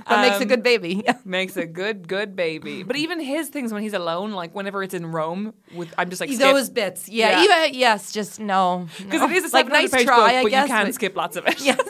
[0.09, 1.03] that makes a Um, good baby.
[1.25, 2.83] Makes a good, good baby.
[2.83, 6.21] But even his things when he's alone, like whenever it's in Rome, with I'm just
[6.21, 6.41] like skip.
[6.41, 7.09] Those bits.
[7.09, 7.43] Yeah.
[7.43, 7.45] Yeah.
[7.67, 8.13] Even- yes.
[8.13, 8.89] Just no.
[8.99, 9.27] because no.
[9.31, 10.69] it is a like nice try, book, I but guess.
[10.69, 11.61] you can but- skip lots of it.
[11.61, 11.81] Yes.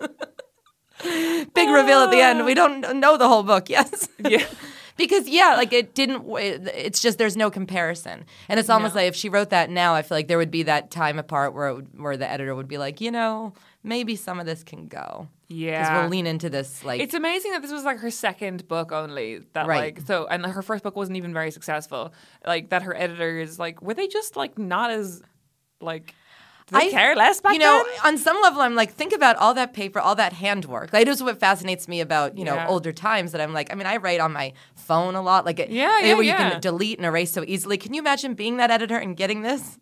[1.54, 2.44] Big reveal at the end.
[2.44, 3.68] We don't know the whole book.
[3.70, 4.08] Yes.
[4.18, 4.44] yeah.
[4.96, 6.24] because yeah, like it didn't.
[6.28, 9.02] It's just there's no comparison, and it's almost No.
[9.02, 11.54] like if she wrote that now, I feel like there would be that time apart
[11.54, 13.52] where it would, where the editor would be like, you know,
[13.88, 15.28] maybe some of this can go.
[15.48, 16.84] Yeah, because we'll lean into this.
[16.84, 19.40] Like It's amazing that this was like her second book only.
[19.54, 19.96] That Right.
[19.96, 22.12] like so, and her first book wasn't even very successful.
[22.46, 25.22] Like that, her editors like were they just like not as
[25.80, 26.14] like
[26.70, 28.06] they I- care less back you know, then?
[28.12, 30.92] on some level, I'm like, think about all that paper, all that handwork.
[30.92, 32.68] Like, it is what fascinates me about you know Yeah.
[32.68, 33.32] older times.
[33.32, 35.98] That I'm like, I mean, I write on my phone a lot, like, it- Yeah,
[36.00, 37.78] yeah, where you can delete and erase so easily.
[37.78, 39.78] Can you imagine being that editor and getting this?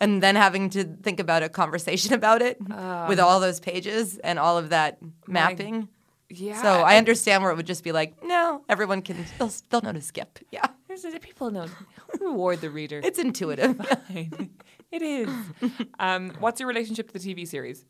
[0.00, 4.38] And then having to think about a conversation about it with all those pages and
[4.38, 5.88] all of that mapping.
[6.28, 6.60] Yeah.
[6.60, 9.92] So I understand where it would just be like, no, everyone can, they'll, they'll know
[9.92, 10.38] to skip.
[10.50, 10.66] Yeah.
[11.20, 11.66] People know
[12.20, 13.02] reward the reader.
[13.04, 13.78] It's intuitive.
[14.90, 15.28] it is.
[15.98, 17.84] Um, what's your relationship to the TV series?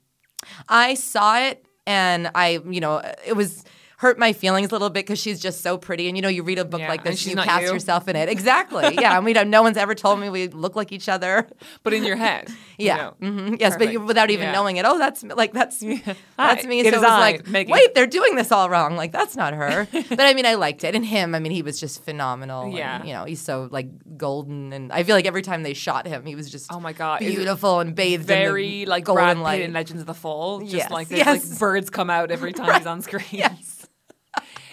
[0.69, 3.65] I saw it and I, you know, it was
[3.99, 6.07] hurt my feelings a little bit because she's just so pretty.
[6.09, 7.73] And you know, you read a book Yeah, like this, and you cast you.
[7.73, 8.29] yourself in it.
[8.37, 8.95] Exactly.
[9.01, 9.17] Yeah.
[9.17, 11.49] I mean, no one's ever told me we look like each other.
[11.83, 12.97] But in your head, you Yeah.
[12.97, 13.15] know.
[13.23, 13.61] Mhm.
[13.61, 14.53] Yes, but you, without even Yeah.
[14.53, 14.85] knowing it.
[14.87, 15.79] Oh, that's like that's
[16.37, 16.81] that's me.
[16.81, 17.73] it so it was I, like, Megan.
[17.73, 18.97] wait, they're doing this all wrong.
[18.97, 19.89] Like that's not her.
[19.93, 21.35] but I mean, I liked it, and him.
[21.35, 22.65] I mean, he was just phenomenal.
[22.65, 23.03] and, Yeah.
[23.05, 23.89] you know, he's so like
[24.19, 26.93] golden, and I feel like every time they shot him, he was just Oh my
[26.93, 29.61] God, beautiful and bathed Very in the like golden Brad light.
[29.63, 30.61] In Legends of the Fall.
[30.61, 31.27] Just Yes, like yes.
[31.51, 33.25] like birds come out every time he's on screen.
[33.31, 33.86] yes.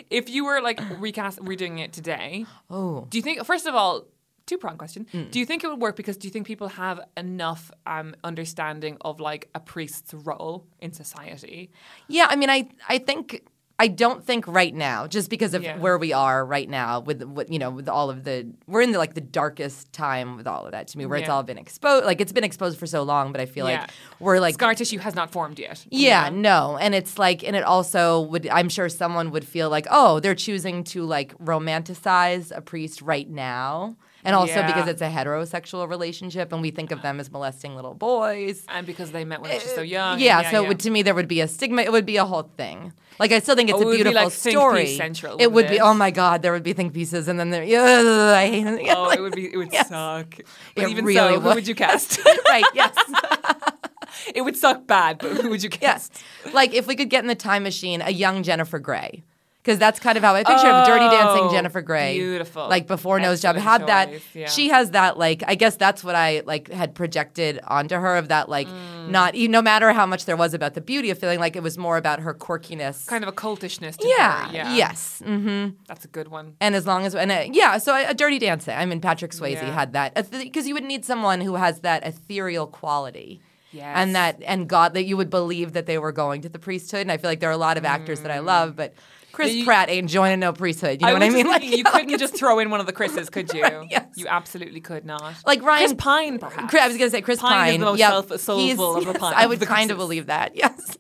[0.09, 3.05] If you were like recast redoing it today, Oh.
[3.09, 4.05] do you think first of all,
[4.45, 5.07] two prong question.
[5.13, 5.31] Mm.
[5.31, 8.97] Do you think it would work because do you think people have enough um, understanding
[9.01, 11.71] of like a priest's role in society?
[12.07, 13.45] Yeah, I mean, I I think
[13.79, 15.77] I don't think right now, just because of Yeah.
[15.77, 18.91] where we are right now with, with you know with all of the we're in
[18.91, 21.57] the like the darkest time with all of that to me, where it's all been
[21.57, 22.05] exposed.
[22.05, 23.81] Like it's been exposed for so long, but I feel Yeah.
[23.81, 25.85] like we're like Scar tissue has not formed yet.
[25.89, 26.73] you yeah, know?
[26.73, 26.77] no.
[26.77, 30.35] And it's like, and it also would, I'm sure someone would feel like, oh, they're
[30.35, 33.95] choosing to like romanticize a priest right now.
[34.25, 34.67] And also Yeah.
[34.67, 38.63] because it's a heterosexual relationship and we think of them as molesting little boys.
[38.69, 40.19] And because they met when she's so uh, young.
[40.19, 41.81] Yeah, so It would, to me, there would be a stigma.
[41.81, 42.93] It would be a whole thing.
[43.19, 44.85] Like, I still think it's Oh, it a would be beautiful like Think story.
[44.85, 47.27] Piece Central, it would wouldn't be, oh my God, there would be think pieces.
[47.27, 48.87] And then there, yeah, I hate it.
[48.95, 49.51] Oh, it would be.
[49.53, 49.89] It would Yes.
[49.89, 50.35] suck.
[50.75, 51.55] But It even really so, who would.
[51.55, 52.19] would you cast?
[52.47, 52.95] right, yes.
[54.35, 56.09] It would suck bad, but who would you Yes.
[56.09, 56.53] cast?
[56.53, 59.23] Like if we could get in the time machine, a young Jennifer Grey.
[59.63, 62.17] Because that's kind of how I picture of Dirty Dancing Oh, Jennifer Grey.
[62.17, 62.67] beautiful.
[62.67, 63.55] Like before Nose Job.
[63.55, 64.49] Had that yeah.
[64.49, 68.27] she has that like I guess that's what I like had projected onto her of
[68.27, 69.09] that like Mm.
[69.09, 71.77] not no matter how much there was about the beauty of feeling like it was
[71.77, 73.07] more about her quirkiness.
[73.07, 74.53] Kind of a cultishness to yeah, her.
[74.53, 74.75] Yeah.
[74.75, 75.21] Yes.
[75.23, 76.55] hmm That's a good one.
[76.59, 78.75] And as long as and uh, yeah, so a, a Dirty Dancing.
[78.75, 79.71] I mean Patrick Swayze Yeah.
[79.73, 83.39] had that because you would need someone who has that ethereal quality.
[83.71, 83.93] Yes.
[83.95, 87.01] And that and God that you would believe that they were going to the priesthood.
[87.01, 88.93] And I feel like there are a lot of actors that I love, but
[89.33, 89.53] Chris.
[89.53, 91.01] You- Pratt ain't joining no priesthood.
[91.01, 91.45] You know I what I mean?
[91.51, 93.61] thinking, you like, couldn't just throw in one of the Chris's, could you?
[93.89, 94.07] yes.
[94.15, 95.35] You absolutely could not.
[95.45, 96.73] like Ryan Chris Pine, perhaps.
[96.73, 97.73] I was gonna say Chris Pine Pine.
[97.73, 98.09] is the most Yep.
[98.11, 100.55] self- soulful of the Pine- I would kind of believe that.
[100.55, 100.97] Yes.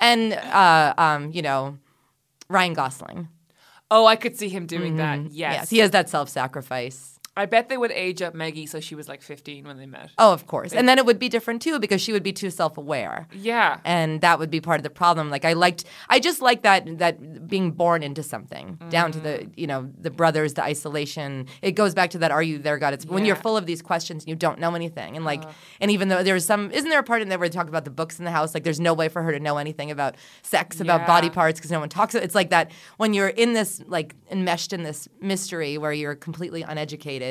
[0.00, 1.78] And uh, um, you know,
[2.48, 3.28] Ryan Gosling.
[3.90, 5.18] Oh, I could see him doing that.
[5.18, 5.26] Yes.
[5.30, 5.36] Mm-hmm.
[5.36, 7.13] Yes, he has that self-sacrifice.
[7.36, 10.10] I bet they would age up Maggie so she was like 15 when they met.
[10.18, 10.72] Oh, of course.
[10.72, 13.28] And then it would be different too because she would be too self-aware.
[13.32, 13.78] Yeah.
[13.84, 16.98] and that would be part of the problem like i liked i just like that
[16.98, 19.50] that being born into something down to the mm-hmm.
[19.56, 22.94] you know the brothers the isolation it goes back to that are you there god
[22.94, 25.52] it's when you're full of these questions and you don't know anything and like uh-huh.
[25.80, 27.84] and even though there's some isn't there a part in there where they talk about
[27.84, 30.16] the books in the house like there's no way for her to know anything about
[30.42, 33.82] sex about body parts because no one talks it's like that when you're in this
[33.86, 37.23] like enmeshed in this mystery where you're completely uneducated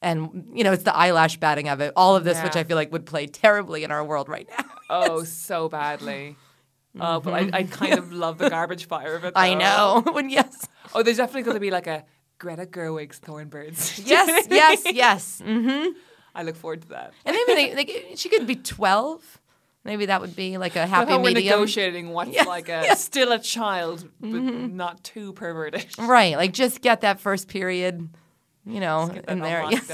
[0.00, 2.76] and you know it's the eyelash batting of it all of this which i feel
[2.76, 6.36] like would play terribly in our world right now Oh, so badly.
[7.00, 9.32] Oh, but I, I kind of love the garbage fire of it.
[9.34, 10.02] I know.
[10.12, 12.04] when yes, Oh, there's definitely going to be like a
[12.38, 13.98] Greta Gerwig's Thorn Birds.
[14.04, 15.40] yes, yes, yes.
[15.42, 15.86] hmm
[16.34, 17.14] I look forward to that.
[17.24, 19.22] And maybe they, they, she could be twelve.
[19.84, 22.94] Maybe that would be like a happy How we're negotiating what's Yeah, like a yeah.
[22.94, 24.76] still a child, but Mm-hmm.
[24.76, 25.86] not too perverted.
[25.98, 28.10] Right, like just get that first period,
[28.64, 29.64] you know, in there.
[29.70, 29.90] Yes.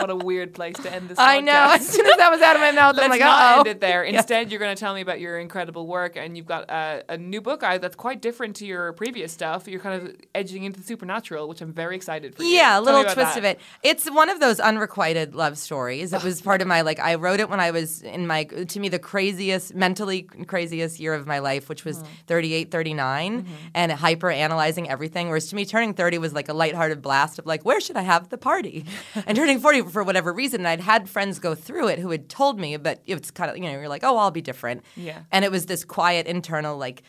[0.00, 1.18] What a weird place to end this.
[1.18, 1.52] I know.
[1.72, 3.58] As soon as that was out of my mouth, I'm Let's like, not oh.
[3.60, 4.04] end it there.
[4.18, 7.18] Instead, you're going to tell me about your incredible work, and you've got a, a
[7.18, 9.68] new book out that's quite different to your previous stuff.
[9.68, 12.42] You're kind of edging into the supernatural, which I'm very excited for.
[12.42, 12.50] you.
[12.50, 13.38] Yeah, a little twist that.
[13.38, 13.60] of it.
[13.82, 16.12] It's one of those unrequited love stories.
[16.12, 18.80] It was part of my like I wrote it when I was in my to
[18.80, 22.06] me the craziest mentally craziest year of my life, which was hmm.
[22.26, 23.54] 38, 39 mm-hmm.
[23.74, 25.28] and hyper analyzing everything.
[25.28, 28.02] Whereas to me turning 30 was like a lighthearted blast of like where should I
[28.02, 28.84] have the party?
[29.26, 32.28] and turning 40 for whatever reason, and I'd had friends go through it who had
[32.28, 35.22] told me, but it's kind of you know, you're like, "Oh, I'll be different." Yeah.
[35.32, 37.02] And it was this quiet internal like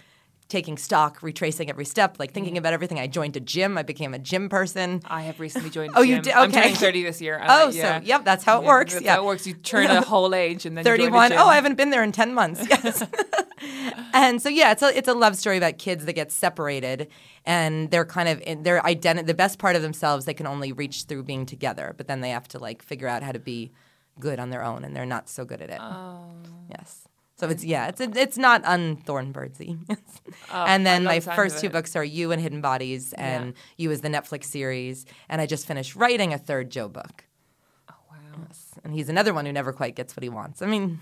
[0.50, 2.60] taking stock, retracing every step, like thinking mm-hmm.
[2.60, 3.00] about everything.
[3.00, 3.78] I joined a gym.
[3.78, 5.00] I became a gym person.
[5.06, 5.94] I have recently joined.
[5.96, 6.24] Oh, you gym.
[6.24, 6.34] did?
[6.34, 6.62] I'm Okay.
[6.62, 7.38] turning 30 this year.
[7.38, 8.94] and uh, Oh, I- so, yep, that's how it Yeah, works.
[8.94, 9.16] That's yeah.
[9.16, 9.46] how it works.
[9.48, 11.34] You turn a whole age and then you join a 31.
[11.34, 12.66] Oh, I haven't been there in 10 months.
[12.82, 13.04] Yes.
[14.14, 17.10] and so yeah, it's a it's a love story about kids that get separated
[17.46, 20.72] and they're kind of in their identity the best part of themselves they can only
[20.72, 23.74] reach through being together, but then they have to like figure out how to be
[24.18, 25.80] good on their own and they're not so good at it.
[25.82, 26.32] Oh.
[26.70, 27.09] Yes.
[27.40, 29.98] So it's yeah, it's it's not unthornbirdsy.
[30.52, 34.02] Oh, and then my first two books are You and Hidden Bodies and You is
[34.02, 37.24] the Netflix series and I just finished writing a third Joe book.
[37.90, 38.48] Oh wow.
[38.84, 40.62] And he's another one who never quite gets what he wants.
[40.62, 41.00] I mean,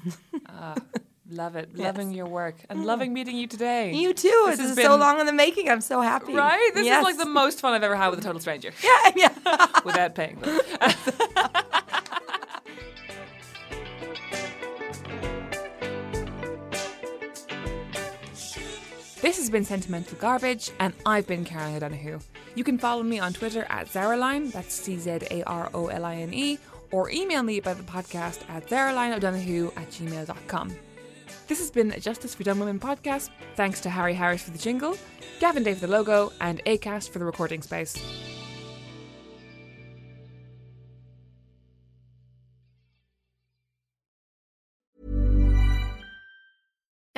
[0.47, 0.75] ah,
[1.29, 1.75] Love it.
[1.77, 2.85] Loving your work and mm.
[2.85, 3.93] loving meeting you today.
[3.93, 4.43] You too.
[4.47, 5.69] This This has is so long in the making.
[5.69, 6.33] I'm so happy.
[6.33, 6.71] Right?
[6.73, 6.99] This Yes.
[6.99, 9.67] is like the most fun I've ever had with a total stranger yeah, yeah.
[9.85, 10.59] without paying them.
[19.27, 22.21] This has been Sentimental Garbage, and I've been Caroline O'Donoghue.
[22.55, 26.05] You can follow me on Twitter at Czaroline, that's C Z A R O L
[26.05, 26.57] I N E,
[26.91, 30.73] or email me about the podcast at czarolineodonoghue at gmail.com.
[31.49, 33.29] This has been a Justice for Dumb Women podcast.
[33.57, 34.95] Thanks to Harry Harris for the jingle,
[35.41, 37.97] Gavin Day for the logo, and Acast for the recording space.